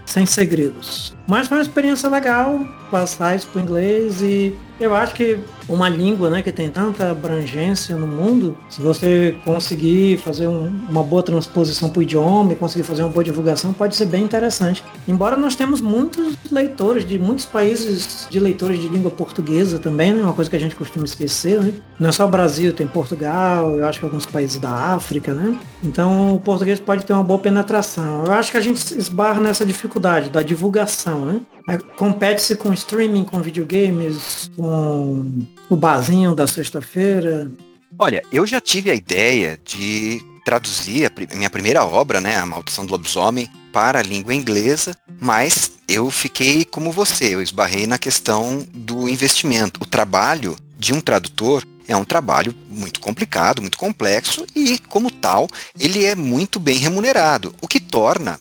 [0.05, 1.15] Sem segredos.
[1.27, 2.59] Mas foi uma experiência legal
[2.91, 7.95] passar isso para inglês e eu acho que uma língua né, que tem tanta abrangência
[7.95, 12.83] no mundo, se você conseguir fazer um, uma boa transposição para o idioma e conseguir
[12.83, 14.83] fazer uma boa divulgação, pode ser bem interessante.
[15.07, 20.21] Embora nós temos muitos leitores de muitos países de leitores de língua portuguesa também, né,
[20.21, 21.61] uma coisa que a gente costuma esquecer.
[21.61, 21.73] Né?
[21.97, 25.33] Não é só o Brasil, tem Portugal, eu acho que alguns países da África.
[25.33, 25.57] Né?
[25.83, 28.25] Então o português pode ter uma boa penetração.
[28.25, 31.25] Eu acho que a gente esbarra nessa dificuldade da divulgação.
[31.67, 31.77] Né?
[31.95, 37.51] Compete-se com streaming, com videogames, com o barzinho da sexta-feira.
[37.97, 42.85] Olha, eu já tive a ideia de traduzir a minha primeira obra, né, A Maldição
[42.85, 48.65] do Lobisomem, para a língua inglesa, mas eu fiquei como você, eu esbarrei na questão
[48.71, 49.81] do investimento.
[49.81, 55.47] O trabalho de um tradutor é um trabalho muito complicado, muito complexo e, como tal,
[55.79, 58.39] ele é muito bem remunerado, o que torna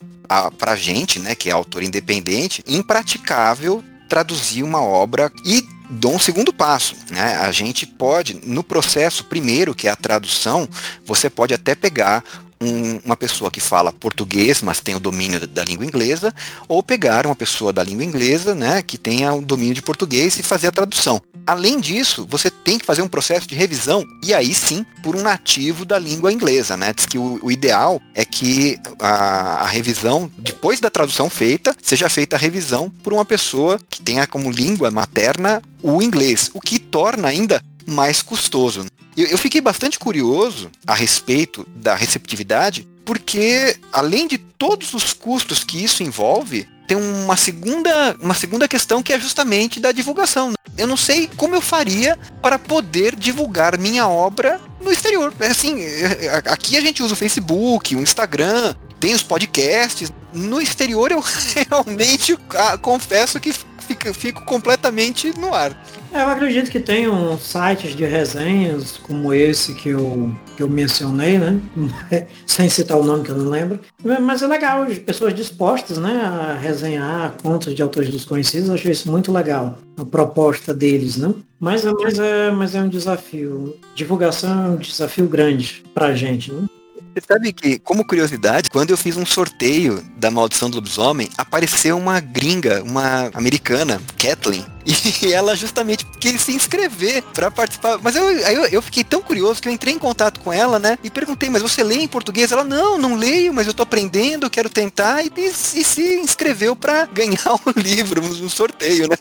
[0.59, 6.18] para a gente, né, que é autor independente, impraticável traduzir uma obra e dou um
[6.18, 7.37] segundo passo, né?
[7.37, 10.68] A gente pode, no processo primeiro, que é a tradução,
[11.04, 12.24] você pode até pegar
[12.60, 16.34] um, uma pessoa que fala português, mas tem o domínio da, língua inglesa,
[16.68, 20.42] ou pegar uma pessoa da língua inglesa, né, que tenha o domínio de português e
[20.42, 21.20] fazer a tradução.
[21.46, 25.22] Além disso, você tem que fazer um processo de revisão, e aí sim, por um
[25.22, 26.92] nativo da língua inglesa, né?
[26.94, 32.08] Diz que o, o ideal é que a, a, revisão, depois da tradução feita, seja
[32.08, 36.78] feita a revisão por uma pessoa que tenha como língua materna o inglês, o que
[36.78, 38.86] torna ainda mais custoso.
[39.16, 45.62] Eu, eu fiquei bastante curioso a respeito da receptividade, porque além de todos os custos
[45.62, 50.53] que isso envolve, tem uma segunda, uma segunda questão que é justamente da divulgação.
[50.77, 55.33] Eu não sei como eu faria para poder divulgar minha obra no exterior.
[55.40, 60.12] É assim, é, é, aqui a gente usa o Facebook, o Instagram, tem os podcasts.
[60.33, 61.22] No exterior eu
[61.70, 65.85] realmente ah, confesso que fico, fico completamente no ar.
[66.12, 70.68] É, eu acredito que tem um sites de resenhas como esse que eu, que eu
[70.68, 71.61] mencionei, né?
[72.47, 73.81] Sem citar o nome que eu não lembro.
[74.23, 79.11] Mas é legal, pessoas dispostas né, a resenhar contos de autores desconhecidos, eu achei isso
[79.11, 79.79] muito legal.
[79.97, 81.35] A proposta deles, né?
[81.59, 83.77] Mas, mas, é, mas é um desafio.
[83.94, 86.66] Divulgação é um desafio grande pra gente, né?
[87.14, 91.96] Você sabe que, como curiosidade, quando eu fiz um sorteio da Maldição do Lobisomem, apareceu
[91.96, 94.66] uma gringa, uma americana, Kathleen,
[95.22, 98.00] e ela justamente quis se inscrever para participar.
[98.03, 100.98] Mas eu, eu, eu, fiquei tão curioso que eu entrei em contato com ela, né?
[101.05, 102.50] E perguntei, mas você lê em português?
[102.50, 105.24] Ela, não, não leio, mas eu tô aprendendo, quero tentar.
[105.24, 109.16] E, e, e se inscreveu para ganhar um livro, um, um sorteio, né?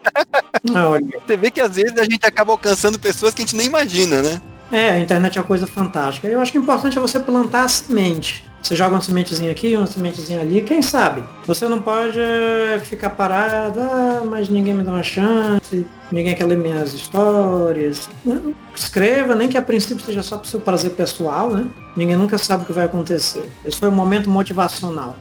[1.28, 4.24] Você vê que às vezes a gente acaba alcançando pessoas que a gente nem imagina,
[4.24, 4.42] né?
[4.74, 6.28] É, a internet é uma coisa fantástica.
[6.28, 8.44] Eu acho que o importante é você plantar a semente.
[8.60, 11.24] Você joga uma sementezinha aqui, uma sementezinha ali, quem sabe?
[11.46, 16.46] Você não pode eh, ficar parado, ah, mas ninguém me dá uma chance, ninguém quer
[16.46, 18.10] ler minhas histórias.
[18.74, 21.68] Escreva, nem que a princípio seja só para o seu prazer pessoal, né?
[21.96, 23.48] Ninguém nunca sabe o que vai acontecer.
[23.64, 25.16] Esse foi um momento motivacional.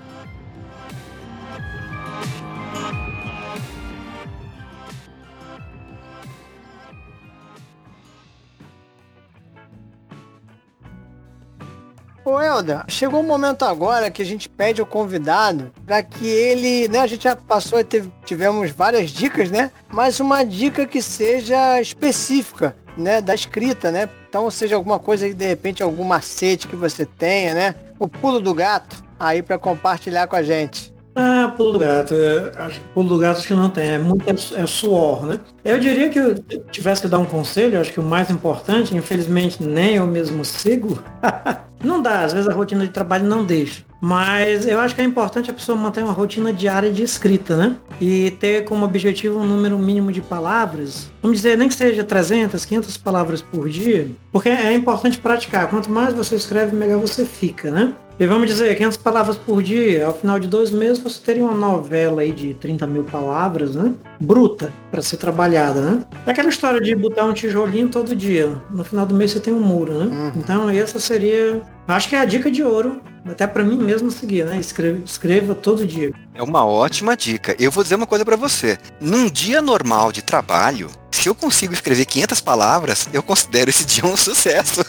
[12.24, 16.24] Ô Helder, chegou o um momento agora que a gente pede ao convidado para que
[16.24, 19.72] ele, né, a gente já passou e teve, tivemos várias dicas, né?
[19.92, 24.08] Mas uma dica que seja específica, né, da escrita, né?
[24.28, 27.74] Então, seja alguma coisa que de repente algum macete que você tenha, né?
[27.98, 30.92] O pulo do gato aí para compartilhar com a gente.
[31.14, 32.14] Ah, pulo do gato.
[32.14, 33.90] É, acho que pulo do gato acho que não tem.
[33.90, 35.40] É muito é, suor, né?
[35.64, 36.34] Eu diria que eu
[36.70, 41.02] tivesse que dar um conselho, acho que o mais importante, infelizmente nem eu mesmo sigo.
[41.84, 43.84] não dá, às vezes a rotina de trabalho não deixa.
[44.04, 47.76] Mas eu acho que é importante a pessoa manter uma rotina diária de escrita, né?
[48.00, 51.08] E ter como objetivo um número mínimo de palavras.
[51.22, 54.08] Vamos dizer, nem que seja 300, 500 palavras por dia.
[54.32, 55.70] Porque é importante praticar.
[55.70, 57.94] Quanto mais você escreve, melhor você fica, né?
[58.18, 61.54] E vamos dizer, 500 palavras por dia, ao final de dois meses você teria uma
[61.54, 63.94] novela aí de 30 mil palavras, né?
[64.20, 66.04] Bruta, para ser trabalhada, né?
[66.26, 68.52] É aquela história de botar um tijolinho todo dia.
[68.70, 70.04] No final do mês você tem um muro, né?
[70.04, 70.32] Uhum.
[70.36, 74.44] Então essa seria, acho que é a dica de ouro, até para mim mesmo seguir,
[74.44, 74.58] né?
[74.58, 76.12] Escreva, escreva todo dia.
[76.34, 77.54] É uma ótima dica.
[77.58, 78.78] Eu vou dizer uma coisa para você.
[79.00, 80.90] Num dia normal de trabalho,
[81.22, 84.80] se eu consigo escrever 500 palavras, eu considero esse dia um sucesso.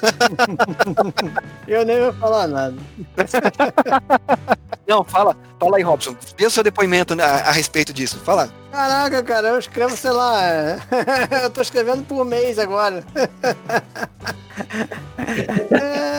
[1.67, 2.75] eu nem vou falar nada.
[4.87, 6.15] Não, fala, fala aí, Robson.
[6.35, 8.19] Dê o seu depoimento a, a respeito disso.
[8.25, 8.49] Fala.
[8.71, 10.41] Caraca, cara, eu escrevo, sei lá,
[11.43, 13.03] eu tô escrevendo por mês agora.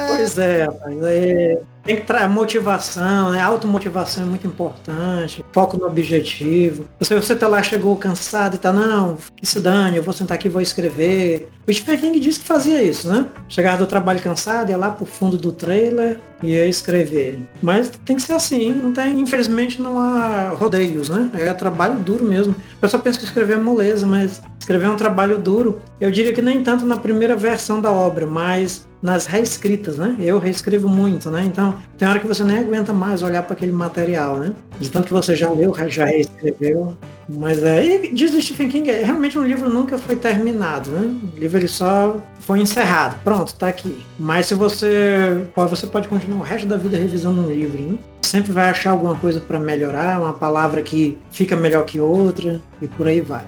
[0.06, 0.96] pois é, rapaz.
[1.02, 3.40] É, tem que trazer motivação, né?
[3.40, 5.44] Automotivação é muito importante.
[5.52, 6.86] Foco no objetivo.
[7.00, 10.36] Se você tá lá, chegou cansado e tá, não, que se dane, eu vvou sentar
[10.36, 11.48] aqui e vou escrever.
[11.66, 13.26] O Stephen King disse que fazia isso, né?
[13.48, 17.38] Chegava do trabalho cansado, ia lá pro fundo do trailer e ia escrever.
[17.62, 21.30] Mas tem que ser assim, não tem, infelizmente não há rodeios, né?
[21.34, 22.54] É trabalho duro mesmo.
[22.54, 25.80] Eu pessoa pensa que escrever é moleza, mas escrever é um trabalho duro.
[26.00, 30.16] Eu diria que nem tanto na primeira versão da obra, mas nas reescritas, né?
[30.18, 31.44] Eu reescrevo muito, né?
[31.44, 34.54] Então, tem hora que você nem aguenta mais olhar para aquele material, né?
[34.80, 36.96] De tanto que você já leu, já reescreveu.
[37.28, 41.20] Mas é, diz o Stephen King, é, realmente um livro nunca foi terminado, né?
[41.36, 43.22] O livro ele só foi encerrado.
[43.22, 44.02] Pronto, tá aqui.
[44.18, 47.98] Mas se você, você pode continuar o resto da vida revisando um livro, né?
[48.22, 52.88] Sempre vai achar alguma coisa para melhorar, uma palavra que fica melhor que outra e
[52.88, 53.44] por aí vai.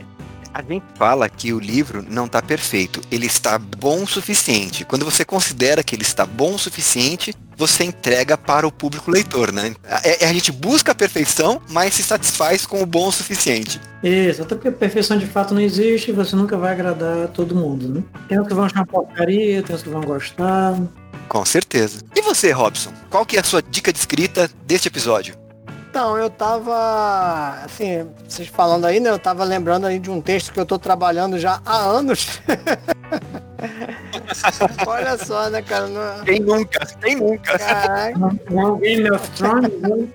[0.56, 4.86] A gente fala que o livro não está perfeito, ele está bom o suficiente.
[4.86, 9.52] Quando você considera que ele está bom o suficiente, você entrega para o público leitor,
[9.52, 9.74] né?
[10.02, 13.78] É, é, a gente busca a perfeição, mas se satisfaz com o bom o suficiente.
[14.02, 17.54] Isso, até porque a perfeição de fato não existe e você nunca vai agradar todo
[17.54, 18.02] mundo, né?
[18.26, 20.74] Tem os que vão achar porcaria, tem os que vão gostar.
[21.28, 22.00] Com certeza.
[22.14, 22.94] E você, Robson?
[23.10, 25.36] Qual que é a sua dica de escrita deste episódio?
[25.96, 29.08] Então, eu tava, assim, vocês falando aí, né?
[29.08, 32.38] Eu tava lembrando aí de um texto que eu tô trabalhando já há anos.
[34.86, 35.86] Olha só, né, cara?
[35.86, 36.22] Não...
[36.22, 36.86] Quem nunca?
[37.00, 37.58] Quem nunca?
[37.58, 38.18] Caraca.
[38.50, 40.06] Não, Game of Thrones, né?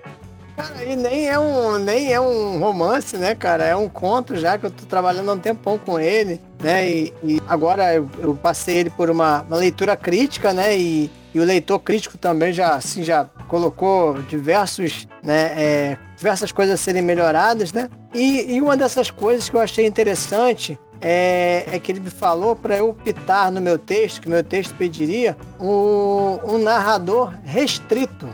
[0.56, 3.66] Cara, e nem é um nem é um romance, né, cara?
[3.66, 6.88] É um conto já que eu tô trabalhando há um tempão com ele, né?
[6.88, 10.78] E, e agora eu, eu, passei ele por uma, uma leitura crítica, né?
[10.78, 16.76] E, e o leitor crítico também já assim já colocou diversos, né, é, diversas coisas
[16.76, 17.90] a serem melhoradas, né?
[18.14, 22.56] E, e, uma dessas coisas que eu achei interessante é, é que ele me falou
[22.56, 28.28] para eu optar no meu texto, que meu texto pediria, um, um narrador restrito.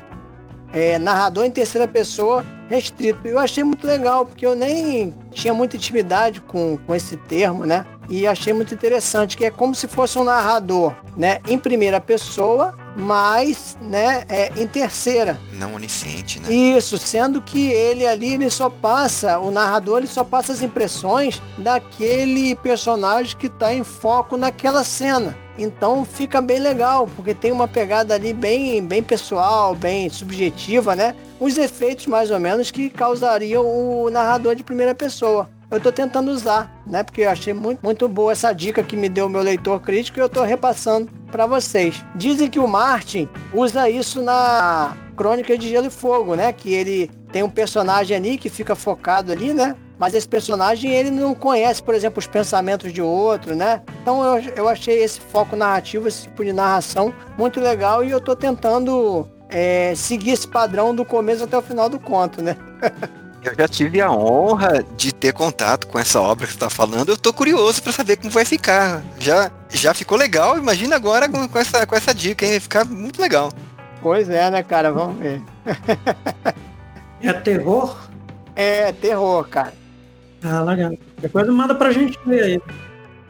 [0.73, 3.25] É, narrador em terceira pessoa restrito.
[3.25, 7.85] Eu achei muito legal, porque eu nem tinha muita intimidade com, com esse termo, né?
[8.09, 11.39] E achei muito interessante, que é como se fosse um narrador, né?
[11.47, 15.39] Em primeira pessoa, mas né, é, em terceira.
[15.53, 16.51] Não onisciente, né?
[16.51, 21.39] Isso, sendo que ele ali ele só passa, o narrador ele só passa as impressões
[21.59, 25.37] daquele personagem que está em foco naquela cena.
[25.59, 31.15] Então fica bem legal, porque tem uma pegada ali bem, bem pessoal, bem subjetiva, né?
[31.39, 36.31] Os efeitos mais ou menos que causariam o narrador de primeira pessoa eu estou tentando
[36.31, 37.03] usar, né?
[37.03, 40.19] Porque eu achei muito, muito boa essa dica que me deu o meu leitor crítico
[40.19, 42.03] e eu estou repassando para vocês.
[42.15, 46.53] Dizem que o Martin usa isso na Crônica de Gelo e Fogo, né?
[46.53, 49.75] Que ele tem um personagem ali que fica focado ali, né?
[49.99, 53.81] Mas esse personagem ele não conhece, por exemplo, os pensamentos de outro, né?
[54.01, 58.19] Então eu, eu achei esse foco narrativo, esse tipo de narração muito legal e eu
[58.19, 62.55] estou tentando é, seguir esse padrão do começo até o final do conto, né?
[63.47, 67.09] Eu já tive a honra de ter contato com essa obra que você está falando.
[67.09, 69.01] Eu tô curioso para saber como vai ficar.
[69.17, 72.51] Já, já ficou legal, imagina agora com, com, essa, com essa dica, hein?
[72.51, 73.51] Vai ficar muito legal.
[74.01, 74.91] Pois é, né, cara?
[74.91, 75.41] Vamos ver.
[77.21, 77.97] é terror?
[78.59, 79.71] É, terror, cara.
[80.43, 80.91] Ah, legal.
[81.21, 82.61] Depois manda pra gente ver aí.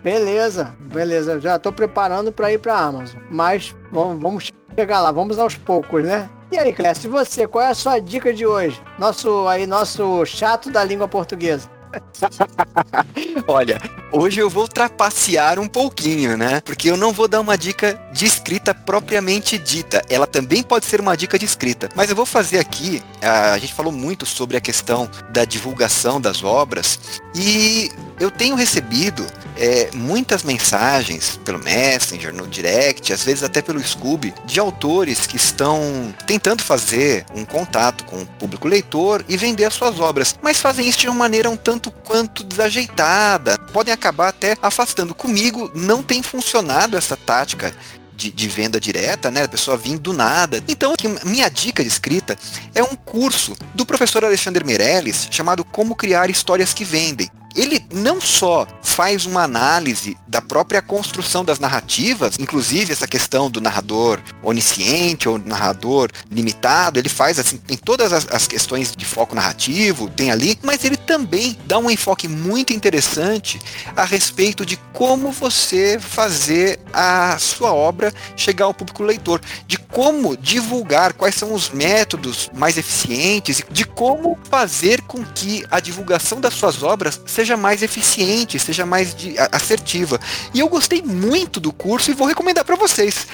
[0.02, 1.42] Beleza, beleza.
[1.42, 3.20] Já tô preparando para ir pra Amazon.
[3.30, 6.30] Mas vamos, vamos chegar lá, vamos aos poucos, né?
[6.50, 8.82] E aí, Clécio, você, qual é a sua dica de hoje?
[8.98, 11.70] Nosso aí, nosso chato da língua portuguesa.
[13.48, 13.82] Olha,
[14.12, 16.62] hoje eu vou trapacear um pouquinho, né?
[16.62, 20.02] Porque eu não vou dar uma dica de escrita propriamente dita.
[20.10, 21.90] Ela também pode ser uma dica de escrita.
[21.96, 23.02] Mas eu vou fazer aqui.
[23.22, 27.22] A gente falou muito sobre a questão da divulgação das obras.
[27.38, 29.24] E eu tenho recebido
[29.56, 35.38] é, muitas mensagens pelo Messenger, no Direct, às vezes até pelo Scooby, de autores que
[35.38, 40.60] estão tentando fazer um contato com o público leitor e vender as suas obras, mas
[40.60, 43.56] fazem isso de uma maneira um tanto quanto desajeitada.
[43.72, 45.14] Podem acabar até afastando.
[45.14, 47.72] Comigo não tem funcionado essa tática
[48.18, 49.44] de, de, venda direta, né?
[49.44, 50.62] A pessoa vindo do nada.
[50.68, 50.94] Então,
[51.24, 52.38] minha dica de escrita
[52.74, 57.30] é um curso do professor Alexandre Meirelles chamado Como Criar Histórias que Vendem.
[57.58, 63.60] Ele não só faz uma análise da própria construção das narrativas, inclusive essa questão do
[63.60, 69.36] narrador onisciente ou narrador limitado, ele faz assim, tem todas as, as questões de foco
[69.36, 73.60] narrativo, tem ali, mas ele também dá um enfoque muito interessante
[73.96, 80.38] a respeito de como você fazer a sua obra chegar ao público leitor, de como
[80.38, 86.54] divulgar, quais são os métodos mais eficientes, de como fazer com que a divulgação das
[86.54, 89.16] suas obras seja mais eficiente, seja mais
[89.52, 90.20] assertiva.
[90.54, 93.28] E eu gostei muito do curso e vou recomendar para vocês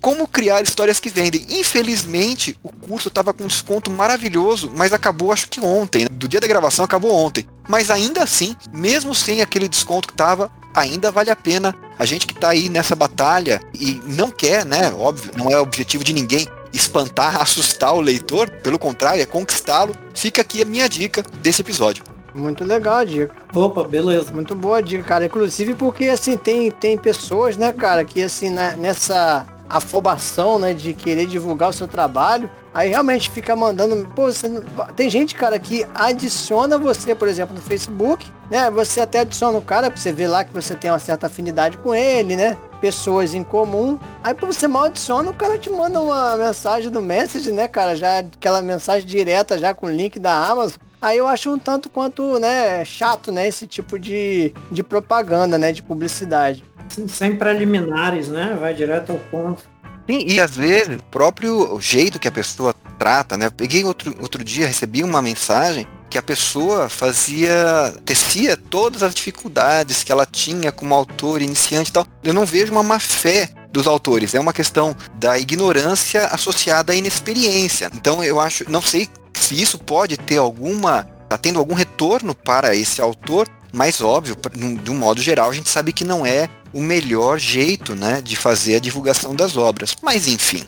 [0.00, 1.44] como criar histórias que vendem.
[1.50, 6.04] Infelizmente, o curso estava com um desconto maravilhoso, mas acabou acho que ontem.
[6.04, 6.08] Né?
[6.10, 7.46] Do dia da gravação acabou ontem.
[7.68, 11.74] Mas ainda assim, mesmo sem aquele desconto que estava, ainda vale a pena.
[11.98, 14.92] A gente que está aí nessa batalha e não quer, né?
[14.92, 19.96] Óbvio, não é objetivo de ninguém espantar, assustar o leitor, pelo contrário, é conquistá-lo.
[20.14, 22.04] Fica aqui a minha dica desse episódio.
[22.38, 23.34] Muito legal a dica.
[23.54, 24.32] Opa, beleza.
[24.32, 25.26] Muito boa dica, cara.
[25.26, 30.94] Inclusive porque, assim, tem, tem pessoas, né, cara, que, assim, né, nessa afobação, né, de
[30.94, 34.48] querer divulgar o seu trabalho, aí realmente fica mandando, pô, você,
[34.96, 39.62] tem gente, cara, que adiciona você, por exemplo, no Facebook, né, você até adiciona o
[39.62, 43.34] cara, pra você ver lá que você tem uma certa afinidade com ele, né, pessoas
[43.34, 47.52] em comum, aí pra você mal adiciona, o cara te manda uma mensagem do Message,
[47.52, 51.58] né, cara, já aquela mensagem direta já com link da Amazon, Aí eu acho um
[51.58, 56.64] tanto quanto, né, chato, né, esse tipo de, de propaganda, né, de publicidade.
[57.08, 58.56] Sem preliminares, né?
[58.58, 59.62] Vai direto ao ponto.
[60.08, 63.46] Sim, e às vezes, o próprio jeito que a pessoa trata, né?
[63.46, 69.14] Eu peguei outro, outro dia, recebi uma mensagem que a pessoa fazia, tecia todas as
[69.14, 72.06] dificuldades que ela tinha como autor iniciante e tal.
[72.24, 76.96] Eu não vejo uma má fé dos autores, é uma questão da ignorância associada à
[76.96, 77.90] inexperiência.
[77.94, 79.06] Então eu acho, não sei
[79.48, 84.36] se isso pode ter alguma, tá tendo algum retorno para esse autor, mas óbvio,
[84.82, 88.36] de um modo geral, a gente sabe que não é o melhor jeito, né, de
[88.36, 89.96] fazer a divulgação das obras.
[90.02, 90.62] Mas enfim,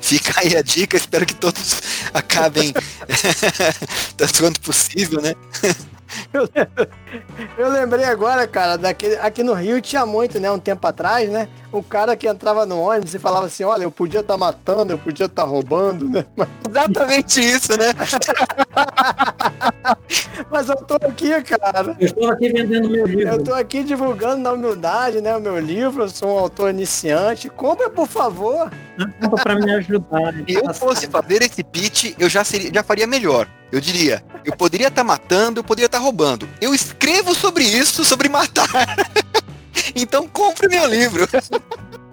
[0.00, 1.80] fica aí a dica, espero que todos
[2.12, 2.74] acabem
[4.16, 5.32] tanto quanto possível, né?
[6.32, 6.48] Eu,
[7.56, 11.48] eu lembrei agora, cara, daquele, aqui no Rio tinha muito, né, um tempo atrás, né?
[11.72, 14.92] O cara que entrava no ônibus e falava assim, olha, eu podia estar tá matando,
[14.92, 16.24] eu podia estar tá roubando, né?
[16.36, 16.48] Mas...
[16.68, 17.86] Exatamente isso, né?
[20.54, 21.96] Mas eu tô aqui, cara.
[21.98, 23.28] Eu estou aqui vendendo meu livro.
[23.28, 27.50] Eu tô aqui divulgando na humildade, né, o meu livro, eu sou um autor iniciante.
[27.50, 28.70] Compra, por favor.
[29.20, 30.32] Compra pra me ajudar.
[30.46, 33.48] Se eu fosse fazer esse pitch, eu já, seria, já faria melhor.
[33.72, 36.48] Eu diria, eu poderia estar tá matando, eu poderia estar tá roubando.
[36.60, 38.68] Eu escrevo sobre isso, sobre matar.
[39.96, 41.26] então compre meu livro.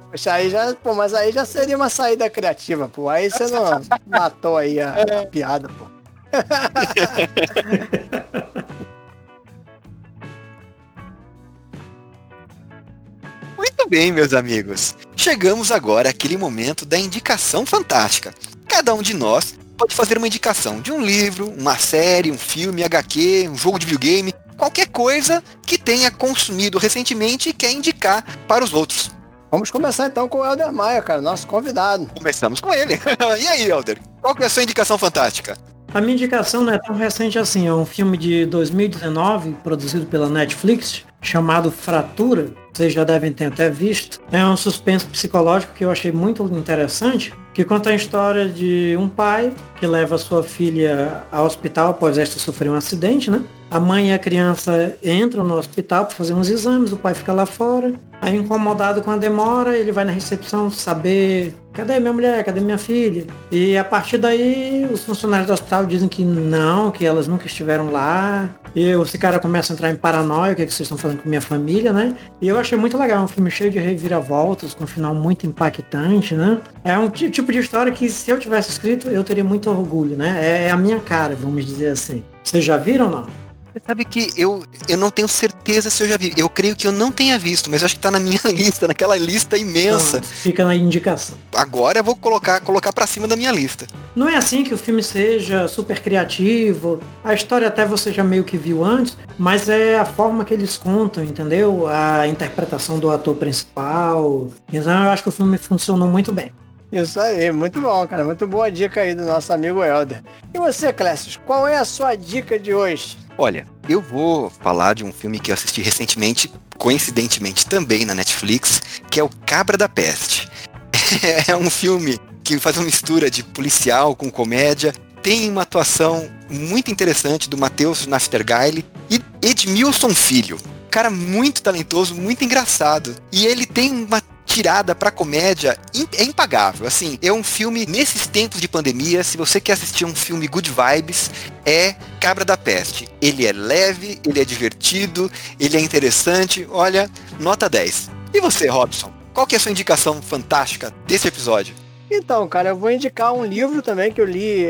[0.10, 3.08] Poxa, aí já, pô, mas aí já seria uma saída criativa, pô.
[3.08, 6.01] Aí você não matou aí a, a piada, pô.
[13.58, 14.96] Muito bem, meus amigos.
[15.16, 18.34] Chegamos agora àquele momento da indicação fantástica.
[18.68, 22.84] Cada um de nós pode fazer uma indicação de um livro, uma série, um filme,
[22.84, 28.64] HQ, um jogo de videogame, qualquer coisa que tenha consumido recentemente e quer indicar para
[28.64, 29.12] os outros.
[29.50, 32.10] Vamos começar então com o Helder Maia, cara, nosso convidado.
[32.16, 32.98] Começamos com ele.
[33.42, 34.00] e aí, Helder?
[34.22, 35.58] Qual que é a sua indicação fantástica?
[35.94, 40.30] A minha indicação não é tão recente assim, é um filme de 2019, produzido pela
[40.30, 42.48] Netflix, chamado Fratura.
[42.72, 44.22] Vocês já devem ter até visto.
[44.32, 49.10] É um suspense psicológico que eu achei muito interessante, que conta a história de um
[49.10, 53.44] pai que leva sua filha ao hospital após esta sofrer um acidente, né?
[53.70, 57.32] A mãe e a criança entram no hospital para fazer uns exames, o pai fica
[57.32, 57.94] lá fora.
[58.22, 62.78] Aí incomodado com a demora, ele vai na recepção saber cadê minha mulher, cadê minha
[62.78, 63.26] filha?
[63.52, 67.92] E a partir daí os funcionários do hospital dizem que não, que elas nunca estiveram
[67.92, 68.50] lá.
[68.76, 71.22] E esse cara começa a entrar em paranoia, o que, é que vocês estão fazendo
[71.22, 72.16] com minha família, né?
[72.42, 76.36] E eu achei muito legal, um filme cheio de reviravoltas, com um final muito impactante,
[76.36, 76.60] né?
[76.84, 80.40] É um tipo de história que se eu tivesse escrito, eu teria muito orgulho, né?
[80.42, 82.24] É, é a minha cara, vamos dizer assim.
[82.44, 83.42] Vocês já viram ou não?
[83.74, 86.34] Você sabe que eu, eu não tenho certeza se eu já vi.
[86.36, 89.16] Eu creio que eu não tenha visto, mas acho que tá na minha lista, naquela
[89.18, 90.18] lista imensa.
[90.18, 91.38] Então, fica na indicação.
[91.56, 93.88] Agora eu vou colocar, colocar para cima da minha lista.
[94.14, 97.00] Não é assim que o filme seja super criativo.
[97.24, 100.76] A história até você já meio que viu antes, mas é a forma que eles
[100.76, 101.88] contam, entendeu?
[101.88, 104.50] A interpretação do ator principal.
[104.74, 106.52] Então eu acho que o filme funcionou muito bem.
[106.92, 108.26] Isso aí, muito bom, cara.
[108.26, 110.22] Muito boa dica aí do nosso amigo Helder.
[110.54, 113.18] E você, Clécio, qual é a sua dica de hoje?
[113.38, 118.82] Olha, eu vou falar de um filme que eu assisti recentemente, coincidentemente também na Netflix,
[119.10, 120.50] que é o Cabra da Peste.
[121.48, 126.92] é um filme que faz uma mistura de policial com comédia, tem uma atuação muito
[126.92, 130.58] interessante do Matheus Naftergaile e Edmilson Filho.
[130.90, 133.16] Cara muito talentoso, muito engraçado.
[133.32, 135.78] E ele tem uma tirada pra comédia
[136.18, 136.88] é impagável.
[136.88, 139.24] Assim, é um filme nesses tempos de pandemia.
[139.24, 141.32] Se você quer assistir um filme good vibes,
[141.66, 143.08] é Cabra da Peste.
[143.22, 146.68] Ele é leve, ele é divertido, ele é interessante.
[146.70, 148.10] Olha, nota 10.
[148.34, 149.12] E você, Robson?
[149.34, 151.81] Qual que é a sua indicação fantástica desse episódio?
[152.14, 154.68] Então, cara, eu vou indicar um livro também que eu li,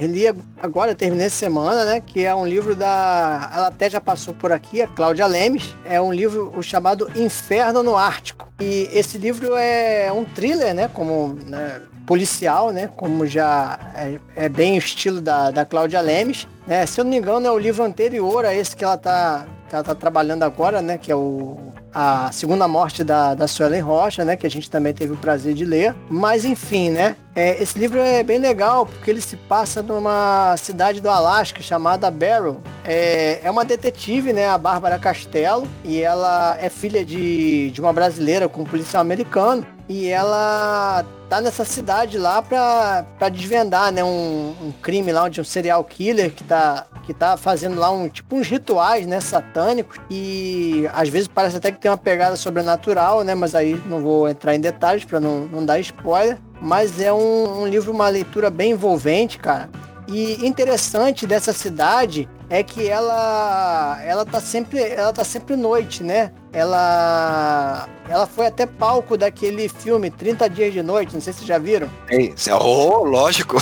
[0.00, 0.24] li
[0.58, 2.00] agora, terminei essa semana, né?
[2.00, 3.50] Que é um livro da.
[3.54, 5.76] Ela até já passou por aqui, a Cláudia Lemes.
[5.84, 8.50] É um livro chamado Inferno no Ártico.
[8.58, 10.88] E esse livro é um thriller, né?
[10.88, 12.88] Como né, policial, né?
[12.96, 16.48] Como já é, é bem o estilo da, da Cláudia Lemes.
[16.66, 16.86] Né?
[16.86, 19.74] Se eu não me engano, é o livro anterior a esse que ela tá, que
[19.74, 20.96] ela tá trabalhando agora, né?
[20.96, 21.58] Que é o
[21.92, 24.36] a segunda morte da, da Suelen Rocha, né?
[24.36, 25.94] Que a gente também teve o prazer de ler.
[26.08, 27.16] Mas enfim, né?
[27.34, 32.10] É, esse livro é bem legal porque ele se passa numa cidade do Alasca chamada
[32.10, 32.60] Barrow.
[32.84, 34.48] É, é uma detetive, né?
[34.48, 35.66] A Bárbara Castelo.
[35.84, 39.66] E ela é filha de, de uma brasileira com um policial americano.
[39.88, 45.44] E ela tá nessa cidade lá pra desvendar, né, um, um crime lá de um
[45.44, 50.88] serial killer que tá, que tá fazendo lá um, tipo uns rituais, né, satânicos e
[50.92, 54.54] às vezes parece até que tem uma pegada sobrenatural, né, mas aí não vou entrar
[54.54, 58.72] em detalhes para não, não dar spoiler, mas é um, um livro, uma leitura bem
[58.72, 59.70] envolvente, cara.
[60.08, 66.32] E interessante dessa cidade é que ela ela tá sempre ela tá sempre noite, né?
[66.50, 71.58] Ela ela foi até palco daquele filme 30 dias de noite, não sei se já
[71.58, 71.90] viram.
[72.08, 73.58] É, oh, lógico.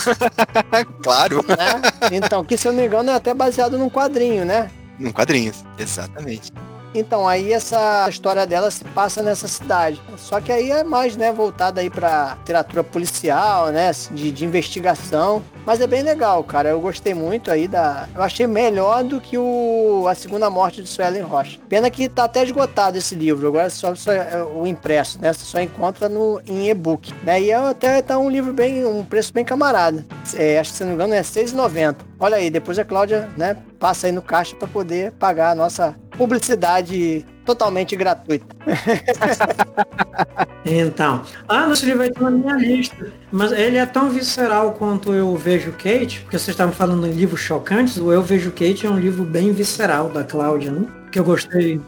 [1.03, 1.45] claro.
[1.49, 1.83] Né?
[2.13, 4.71] Então, que se eu não me engano é até baseado num quadrinho, né?
[5.01, 6.53] Num quadrinho, exatamente.
[6.99, 10.01] Então, aí essa história dela se passa nessa cidade.
[10.17, 15.43] Só que aí é mais, né, voltada aí pra literatura policial, né, de, de investigação.
[15.65, 16.69] Mas é bem legal, cara.
[16.69, 18.09] Eu gostei muito aí da...
[18.15, 20.07] Eu achei melhor do que o...
[20.09, 21.59] A Segunda Morte de Suelen Rocha.
[21.69, 23.49] Pena que tá até esgotado esse livro.
[23.49, 25.33] Agora só, só é o impresso, né?
[25.33, 27.13] Você só encontra no, em e-book.
[27.25, 27.43] Né?
[27.43, 28.87] E é até tá um livro bem...
[28.87, 30.07] Um preço bem camarada.
[30.35, 31.97] É, acho que se não me engano é R$6,90.
[32.19, 35.95] Olha aí, depois a Cláudia, né, passa aí no caixa para poder pagar a nossa
[36.17, 38.47] publicidade totalmente gratuita.
[40.65, 45.13] então, ah, nosso livro vai estar na minha lista, mas ele é tão visceral quanto
[45.13, 48.91] Eu Vejo Kate, porque vocês estavam falando em livros chocantes, o Eu Vejo Kate é
[48.91, 50.87] um livro bem visceral da Cláudia, né?
[51.13, 51.81] Que eu gostei.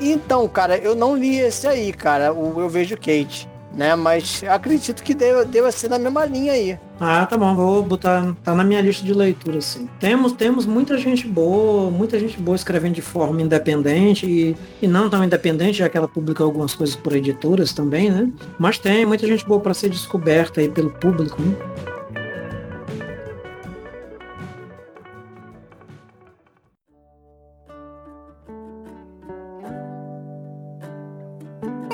[0.00, 3.48] Então, cara, eu não li esse aí, cara, o Eu Vejo Kate
[3.78, 3.94] né?
[3.94, 6.76] Mas acredito que deva, deva ser na mesma linha aí.
[6.98, 9.88] Ah, tá bom, vou botar, tá na minha lista de leitura, sim.
[10.00, 15.08] Temos, temos muita gente boa, muita gente boa escrevendo de forma independente e, e não
[15.08, 18.28] tão independente, já que ela publica algumas coisas por editoras também, né?
[18.58, 21.54] Mas tem muita gente boa para ser descoberta aí pelo público, né?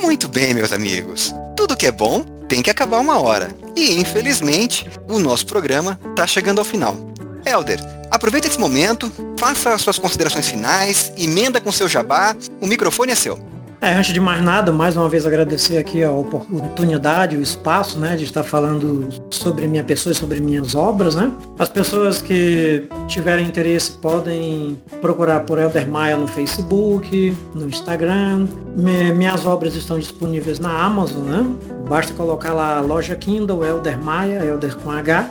[0.01, 1.35] Muito bem, meus amigos.
[1.65, 3.49] Tudo que é bom tem que acabar uma hora.
[3.75, 6.95] E, infelizmente, o nosso programa está chegando ao final.
[7.43, 13.13] Elder, aproveita esse momento, faça as suas considerações finais, emenda com seu jabá, o microfone
[13.13, 13.54] é seu.
[13.85, 18.17] É, antes de mais nada, mais uma vez agradecer aqui a oportunidade, o espaço, né,
[18.17, 21.31] de estar falando sobre minha pessoa e sobre minhas obras, né.
[21.59, 28.49] As pessoas que tiverem interesse podem procurar por Elder Maia no Facebook, no Instagram.
[28.75, 31.47] Minhas obras estão disponíveis na Amazon, né.
[31.87, 35.29] Basta colocar lá a loja Kindle, Elder Maia, Elder com H.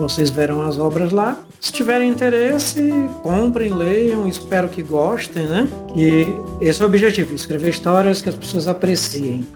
[0.00, 1.38] Vocês verão as obras lá.
[1.60, 2.90] Se tiverem interesse,
[3.22, 5.68] comprem, leiam, espero que gostem, né?
[5.94, 6.26] E
[6.58, 9.46] esse é o objetivo, escrever histórias que as pessoas apreciem.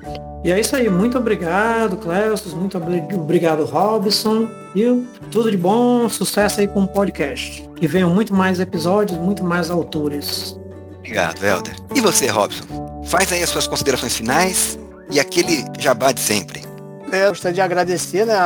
[0.44, 4.46] E é isso aí, muito obrigado, Clécio, muito obrigado, Robson.
[4.76, 7.66] E tudo de bom, sucesso aí com o podcast.
[7.76, 10.54] Que venham muito mais episódios, muito mais autores.
[10.98, 11.74] Obrigado, Helder.
[11.94, 13.02] E você, Robson?
[13.06, 14.78] Faz aí as suas considerações finais
[15.10, 16.62] e aquele jabá de sempre.
[17.10, 18.36] Eu gostaria de agradecer, né,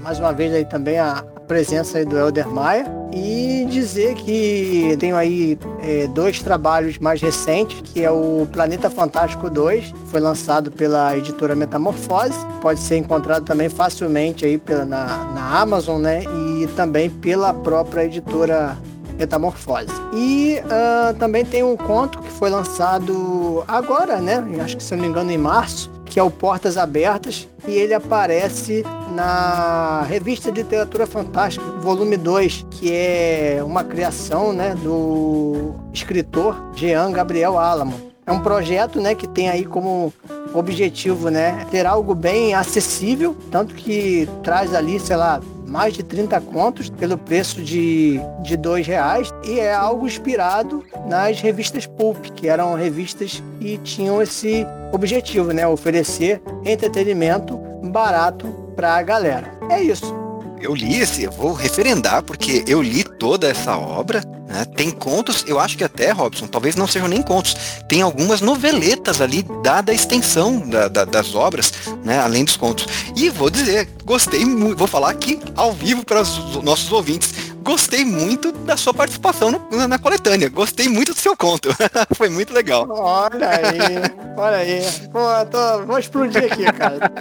[0.00, 5.16] mais uma vez aí também a presença aí do Elder Maia e dizer que tenho
[5.16, 11.16] aí é, dois trabalhos mais recentes, que é o Planeta Fantástico 2, foi lançado pela
[11.16, 16.22] editora Metamorfose, pode ser encontrado também facilmente aí pela, na, na Amazon, né?
[16.24, 18.78] E também pela própria editora
[19.18, 19.92] Metamorfose.
[20.14, 24.42] E uh, também tem um conto que foi lançado agora, né?
[24.62, 27.94] Acho que se não me engano em março, que é o Portas Abertas, e ele
[27.94, 36.70] aparece na revista de Literatura Fantástica, volume 2, que é uma criação né, do escritor
[36.74, 38.12] Jean Gabriel Alamo.
[38.24, 40.12] É um projeto né, que tem aí como
[40.54, 46.40] objetivo né, ter algo bem acessível, tanto que traz ali, sei lá, mais de 30
[46.42, 52.46] contos pelo preço de, de dois reais e é algo inspirado nas revistas Pulp, que
[52.46, 55.66] eram revistas que tinham esse objetivo, né?
[55.66, 57.56] Oferecer entretenimento
[57.90, 59.52] barato para a galera.
[59.70, 60.22] É isso
[60.62, 64.22] eu li esse, eu vou referendar, porque eu li toda essa obra.
[64.48, 64.64] Né?
[64.64, 67.56] Tem contos, eu acho que até, Robson, talvez não sejam nem contos.
[67.88, 71.72] Tem algumas noveletas ali, dada a extensão da, da, das obras,
[72.04, 72.20] né?
[72.20, 72.86] além dos contos.
[73.16, 78.04] E vou dizer, gostei muito, vou falar aqui ao vivo para os nossos ouvintes gostei
[78.04, 80.48] muito da sua participação no, na coletânea.
[80.48, 81.70] Gostei muito do seu conto.
[82.14, 82.86] Foi muito legal.
[82.90, 84.82] Olha aí, olha aí.
[85.10, 87.08] Pô, tô, vou explodir aqui, cara.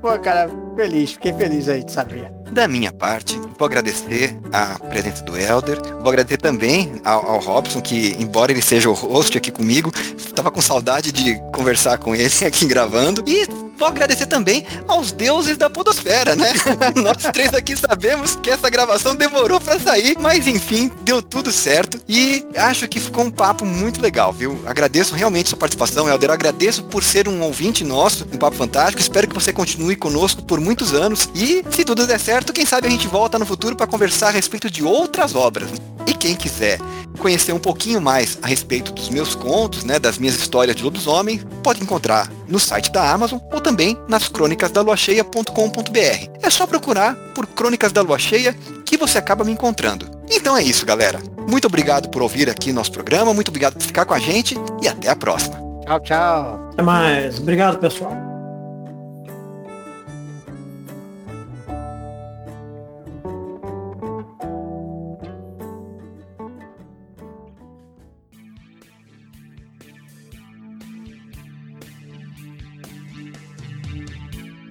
[0.00, 2.37] Pô, cara, feliz, fiquei feliz aí de saber.
[2.52, 7.80] Da minha parte, vou agradecer a presença do Elder, vou agradecer também ao, ao Robson,
[7.80, 12.32] que embora ele seja o host aqui comigo, estava com saudade de conversar com ele
[12.46, 13.22] aqui gravando.
[13.26, 13.46] E
[13.78, 16.52] vou agradecer também aos deuses da podosfera, né?
[16.96, 22.00] Nós três aqui sabemos que essa gravação demorou para sair, mas enfim, deu tudo certo
[22.08, 24.60] e acho que ficou um papo muito legal, viu?
[24.66, 26.30] Agradeço realmente sua participação, Elder.
[26.30, 29.00] Agradeço por ser um ouvinte nosso no Papo Fantástico.
[29.00, 32.86] Espero que você continue conosco por muitos anos e, se tudo der certo, quem sabe
[32.86, 35.70] a gente volta no futuro para conversar a respeito de outras obras.
[36.06, 36.78] E quem quiser
[37.18, 41.38] conhecer um pouquinho mais a respeito dos meus contos, né, das minhas histórias de lobisomem,
[41.62, 46.30] pode encontrar no site da Amazon ou também nas crônicasdaluacheia.com.br.
[46.42, 50.06] É só procurar por Crônicas da Lua Cheia que você acaba me encontrando.
[50.30, 51.20] Então é isso, galera.
[51.48, 54.88] Muito obrigado por ouvir aqui nosso programa, muito obrigado por ficar com a gente e
[54.88, 55.56] até a próxima.
[55.84, 56.68] Tchau, tchau.
[56.72, 57.38] Até mais.
[57.38, 58.27] Obrigado, pessoal.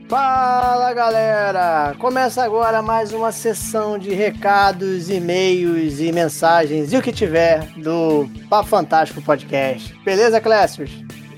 [0.07, 1.93] Fala galera!
[1.99, 8.29] Começa agora mais uma sessão de recados, e-mails e mensagens e o que tiver do
[8.49, 9.93] Papo Fantástico Podcast.
[10.05, 10.91] Beleza, Clécius?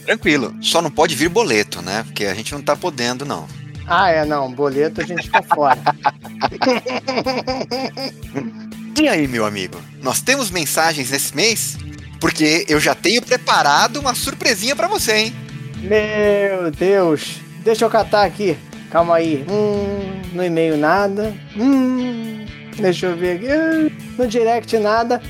[0.05, 2.03] Tranquilo, só não pode vir boleto, né?
[2.03, 3.47] Porque a gente não tá podendo, não.
[3.87, 5.79] Ah, é, não, boleto a gente fica fora.
[9.01, 9.81] e aí, meu amigo?
[9.99, 11.75] Nós temos mensagens nesse mês?
[12.21, 15.33] Porque eu já tenho preparado uma surpresinha para você, hein?
[15.81, 17.48] Meu Deus!
[17.63, 18.57] Deixa eu catar aqui.
[18.89, 19.45] Calma aí.
[19.49, 21.33] Hum, no e-mail nada.
[21.55, 22.45] Hum,
[22.77, 23.95] deixa eu ver aqui.
[24.17, 25.21] No direct nada.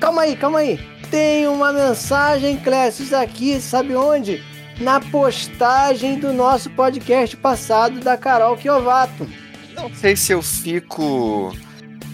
[0.00, 0.78] Calma aí, calma aí.
[1.10, 4.42] Tem uma mensagem, Clécio, aqui, sabe onde?
[4.78, 9.28] Na postagem do nosso podcast passado da Carol Kiovato.
[9.74, 11.52] Não sei se eu fico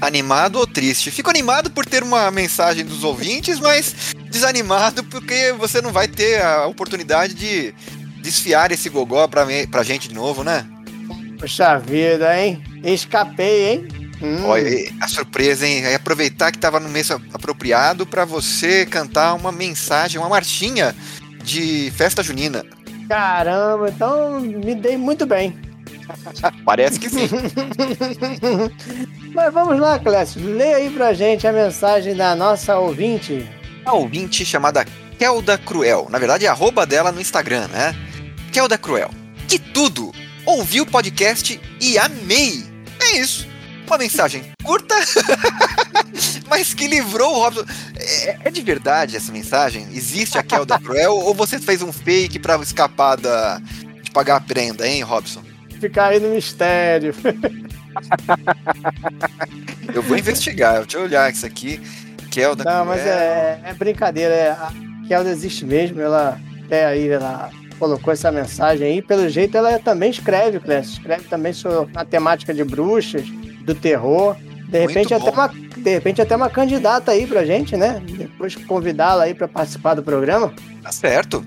[0.01, 1.11] animado ou triste.
[1.11, 6.43] Fico animado por ter uma mensagem dos ouvintes, mas desanimado porque você não vai ter
[6.43, 7.75] a oportunidade de
[8.25, 10.67] desfiar esse gogó pra, mim, pra gente de novo, né?
[11.39, 12.65] Puxa vida, hein?
[12.83, 13.89] Escapei, hein?
[14.23, 14.47] Hum.
[14.47, 15.85] Olha, a surpresa, hein?
[15.85, 20.95] É aproveitar que tava no mês apropriado para você cantar uma mensagem, uma marchinha
[21.43, 22.65] de festa junina.
[23.07, 25.55] Caramba, então me dei muito bem.
[26.65, 27.29] Parece que sim.
[29.35, 30.41] Mas vamos lá, Clécio.
[30.43, 33.47] Lê aí pra gente a mensagem da nossa ouvinte.
[33.85, 34.87] A ouvinte chamada
[35.19, 36.07] Kelda Cruel.
[36.09, 37.95] Na verdade, é arroba dela no Instagram, né?
[38.55, 39.11] Kelda Cruel.
[39.49, 40.13] Que tudo!
[40.47, 42.63] Ouvi o podcast e amei!
[43.03, 43.49] É isso.
[43.85, 44.95] Uma mensagem curta,
[46.49, 47.65] mas que livrou o Robson.
[47.97, 49.89] É, é, de verdade essa mensagem?
[49.91, 53.61] Existe a Kelda Cruel ou você fez um fake para escapar da,
[54.01, 55.43] de pagar a prenda, hein, Robson?
[55.81, 57.13] Ficar aí no mistério.
[59.93, 61.81] eu vou investigar, deixa eu olhar isso aqui.
[62.31, 62.85] Kelda Não, Cruel.
[62.85, 64.33] mas é, é brincadeira.
[64.33, 64.73] É, a
[65.09, 69.03] Kelda existe mesmo, ela até aí, ela colocou essa mensagem aí.
[69.03, 70.93] Pelo jeito, ela também escreve, Clécio.
[70.95, 73.27] Escreve também sobre a temática de bruxas,
[73.65, 74.37] do terror.
[74.69, 78.03] De repente, até uma, de repente, até uma candidata aí pra gente, né?
[78.07, 80.53] Depois convidá-la aí para participar do programa.
[80.83, 81.45] Tá certo.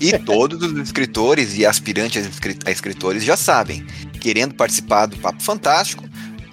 [0.00, 2.28] E todos os escritores e aspirantes
[2.64, 3.84] a escritores já sabem.
[4.20, 6.04] Querendo participar do Papo Fantástico,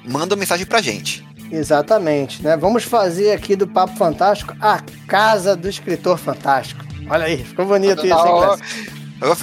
[0.06, 1.26] manda uma mensagem pra gente.
[1.52, 2.58] Exatamente, né?
[2.58, 6.84] Vamos fazer aqui do Papo Fantástico a casa do escritor fantástico.
[7.10, 8.58] Olha aí, ficou bonito isso, hein,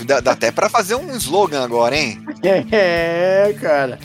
[0.07, 2.25] Dá, dá até para fazer um slogan agora, hein?
[2.71, 3.99] É, cara.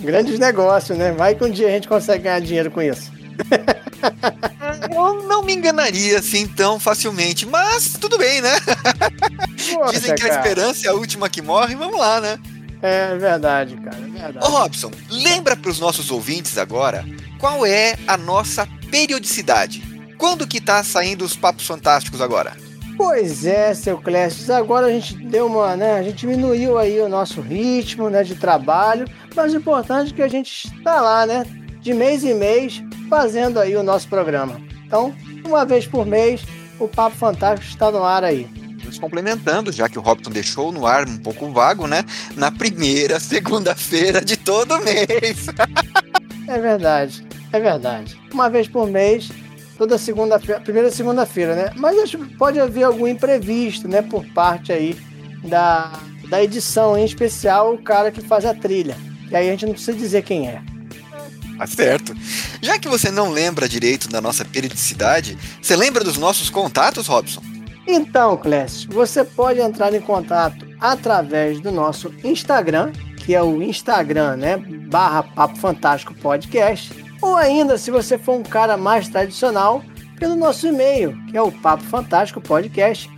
[0.00, 1.12] Grandes negócios, né?
[1.12, 3.12] Vai que um dia a gente consegue ganhar dinheiro com isso.
[4.90, 8.58] Eu não me enganaria assim tão facilmente, mas tudo bem, né?
[9.90, 12.38] Dizem que a esperança é a última que morre, vamos lá, né?
[12.82, 14.46] É verdade, cara, é verdade.
[14.46, 17.04] Ô Robson, lembra para os nossos ouvintes agora
[17.42, 19.82] qual é a nossa periodicidade?
[20.16, 22.56] Quando que tá saindo os papos fantásticos agora?
[22.96, 24.54] Pois é, seu Clécio.
[24.54, 25.94] Agora a gente deu uma, né?
[25.94, 30.22] A gente diminuiu aí o nosso ritmo, né, de trabalho, Mas o importante é que
[30.22, 31.46] a gente está lá, né?
[31.80, 34.60] De mês em mês, fazendo aí o nosso programa.
[34.86, 35.14] Então,
[35.44, 36.42] uma vez por mês,
[36.78, 38.46] o Papo Fantástico está no ar aí.
[38.84, 42.04] Nos complementando, já que o Robson deixou no ar um pouco vago, né?
[42.36, 45.46] Na primeira segunda-feira de todo mês.
[46.46, 48.20] é verdade, é verdade.
[48.32, 49.30] Uma vez por mês,
[49.76, 51.72] toda segunda-feira, primeira segunda-feira, né?
[51.76, 54.02] Mas acho que pode haver algum imprevisto, né?
[54.02, 54.96] Por parte aí
[55.44, 55.92] da,
[56.28, 58.96] da edição, em especial o cara que faz a trilha.
[59.30, 60.62] E aí a gente não precisa dizer quem é.
[61.58, 62.14] Tá certo.
[62.60, 67.42] Já que você não lembra direito da nossa periodicidade, você lembra dos nossos contatos, Robson?
[67.86, 74.36] Então, Clécio, você pode entrar em contato através do nosso Instagram, que é o Instagram,
[74.36, 74.56] né?
[74.56, 77.01] Barra Papo Fantástico Podcast.
[77.22, 79.82] Ou ainda, se você for um cara mais tradicional,
[80.18, 83.08] pelo nosso e-mail, que é o papo fantástico podcast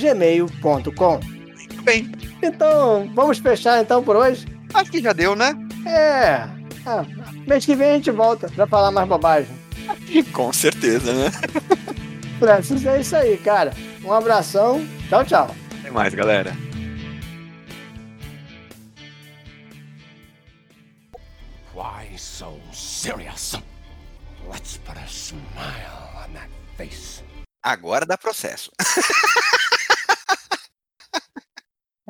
[0.00, 1.20] gmail.com.
[1.20, 2.12] Muito bem.
[2.42, 4.46] Então, vamos fechar então por hoje?
[4.72, 5.54] Acho que já deu, né?
[5.86, 6.46] É.
[6.86, 7.04] Ah,
[7.46, 9.54] mês que vem a gente volta pra falar mais bobagem.
[10.32, 11.30] Com certeza, né?
[12.38, 13.72] Francis, é isso aí, cara.
[14.04, 14.86] Um abração.
[15.08, 15.54] Tchau, tchau.
[15.80, 16.56] Até mais, galera.
[21.74, 22.58] Why so
[22.98, 23.54] serious?
[24.50, 27.22] Let's put a smile on that face.
[27.62, 28.72] Agora dá processo.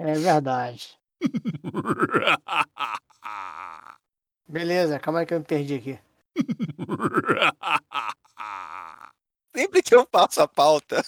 [0.01, 0.97] É verdade.
[4.47, 5.99] Beleza, calma aí que eu me perdi aqui.
[9.53, 11.05] Sempre que eu passo a pauta,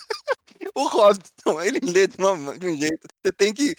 [0.75, 3.07] o Robson, ele lê de, uma, de um jeito.
[3.23, 3.77] Você tem que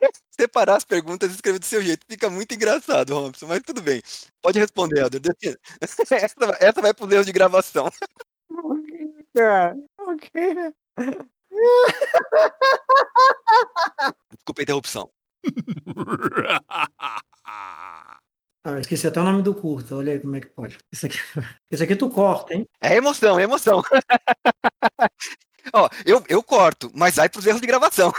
[0.30, 2.06] separar as perguntas e escrever do seu jeito.
[2.08, 4.02] Fica muito engraçado, Robson, mas tudo bem.
[4.42, 5.20] Pode responder, Helder.
[5.80, 6.02] Essa,
[6.60, 7.90] essa vai pro erro de gravação.
[9.34, 10.30] Cara, ok.
[14.32, 15.10] Desculpa a interrupção.
[18.62, 20.76] Ah, esqueci até o nome do curto, olha aí como é que pode.
[20.92, 21.18] Esse aqui,
[21.70, 22.66] esse aqui tu corta, hein?
[22.80, 23.82] É emoção, é emoção.
[25.72, 28.12] Ó, eu, eu corto, mas vai pros erros de gravação.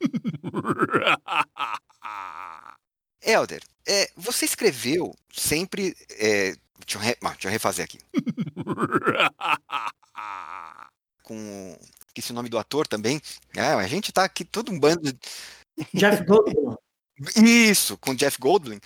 [3.22, 5.94] Helder, é, você escreveu sempre.
[6.18, 7.98] É, deixa, eu re, ah, deixa eu refazer aqui.
[11.22, 11.78] Com.
[12.08, 13.20] Esqueci o nome do ator também.
[13.54, 15.18] É, a gente tá aqui todo um bando de.
[15.94, 16.76] Jeff Goldblum.
[17.36, 18.78] Isso, com Jeff Goldblum.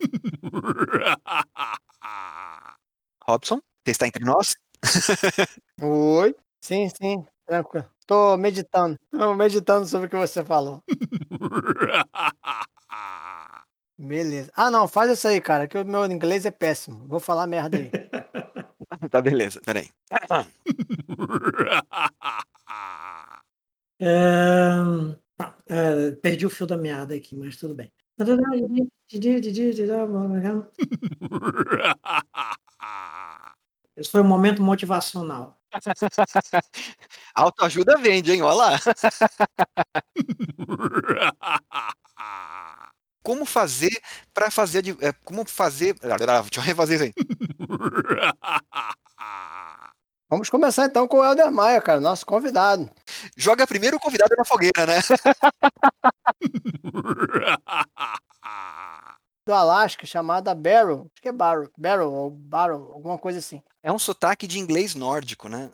[3.26, 4.54] Robson, você está entre nós?
[5.80, 6.34] Oi.
[6.62, 7.24] Sim, sim.
[7.46, 7.88] Tranquilo.
[8.06, 8.98] Tô meditando.
[9.10, 10.82] Tô meditando sobre o que você falou.
[13.98, 14.50] Beleza.
[14.54, 17.06] Ah, não, faz isso aí, cara, que o meu inglês é péssimo.
[17.06, 17.90] Vou falar merda aí.
[19.10, 19.88] tá, beleza, peraí.
[24.00, 24.74] É...
[25.66, 27.90] É, perdi o fio da meada aqui, mas tudo bem.
[33.96, 35.58] Esse foi um momento motivacional.
[37.34, 38.42] Autoajuda vende, hein?
[38.42, 38.80] Olha lá.
[43.22, 43.90] Como fazer
[44.34, 47.12] para fazer de, é, como fazer, deixa eu refazer isso aí.
[50.28, 52.90] Vamos começar então com o Helder Maia, cara, nosso convidado.
[53.36, 54.98] Joga primeiro o convidado na fogueira, né?
[59.46, 61.10] Do Alasca, chamada Barrow.
[61.12, 63.62] Acho que é Barrow, Barrow ou Barrow, alguma coisa assim.
[63.82, 65.70] É um sotaque de inglês nórdico, né?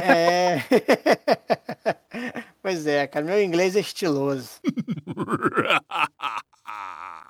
[0.00, 0.62] É.
[2.62, 4.48] pois é, cara, meu inglês é estiloso.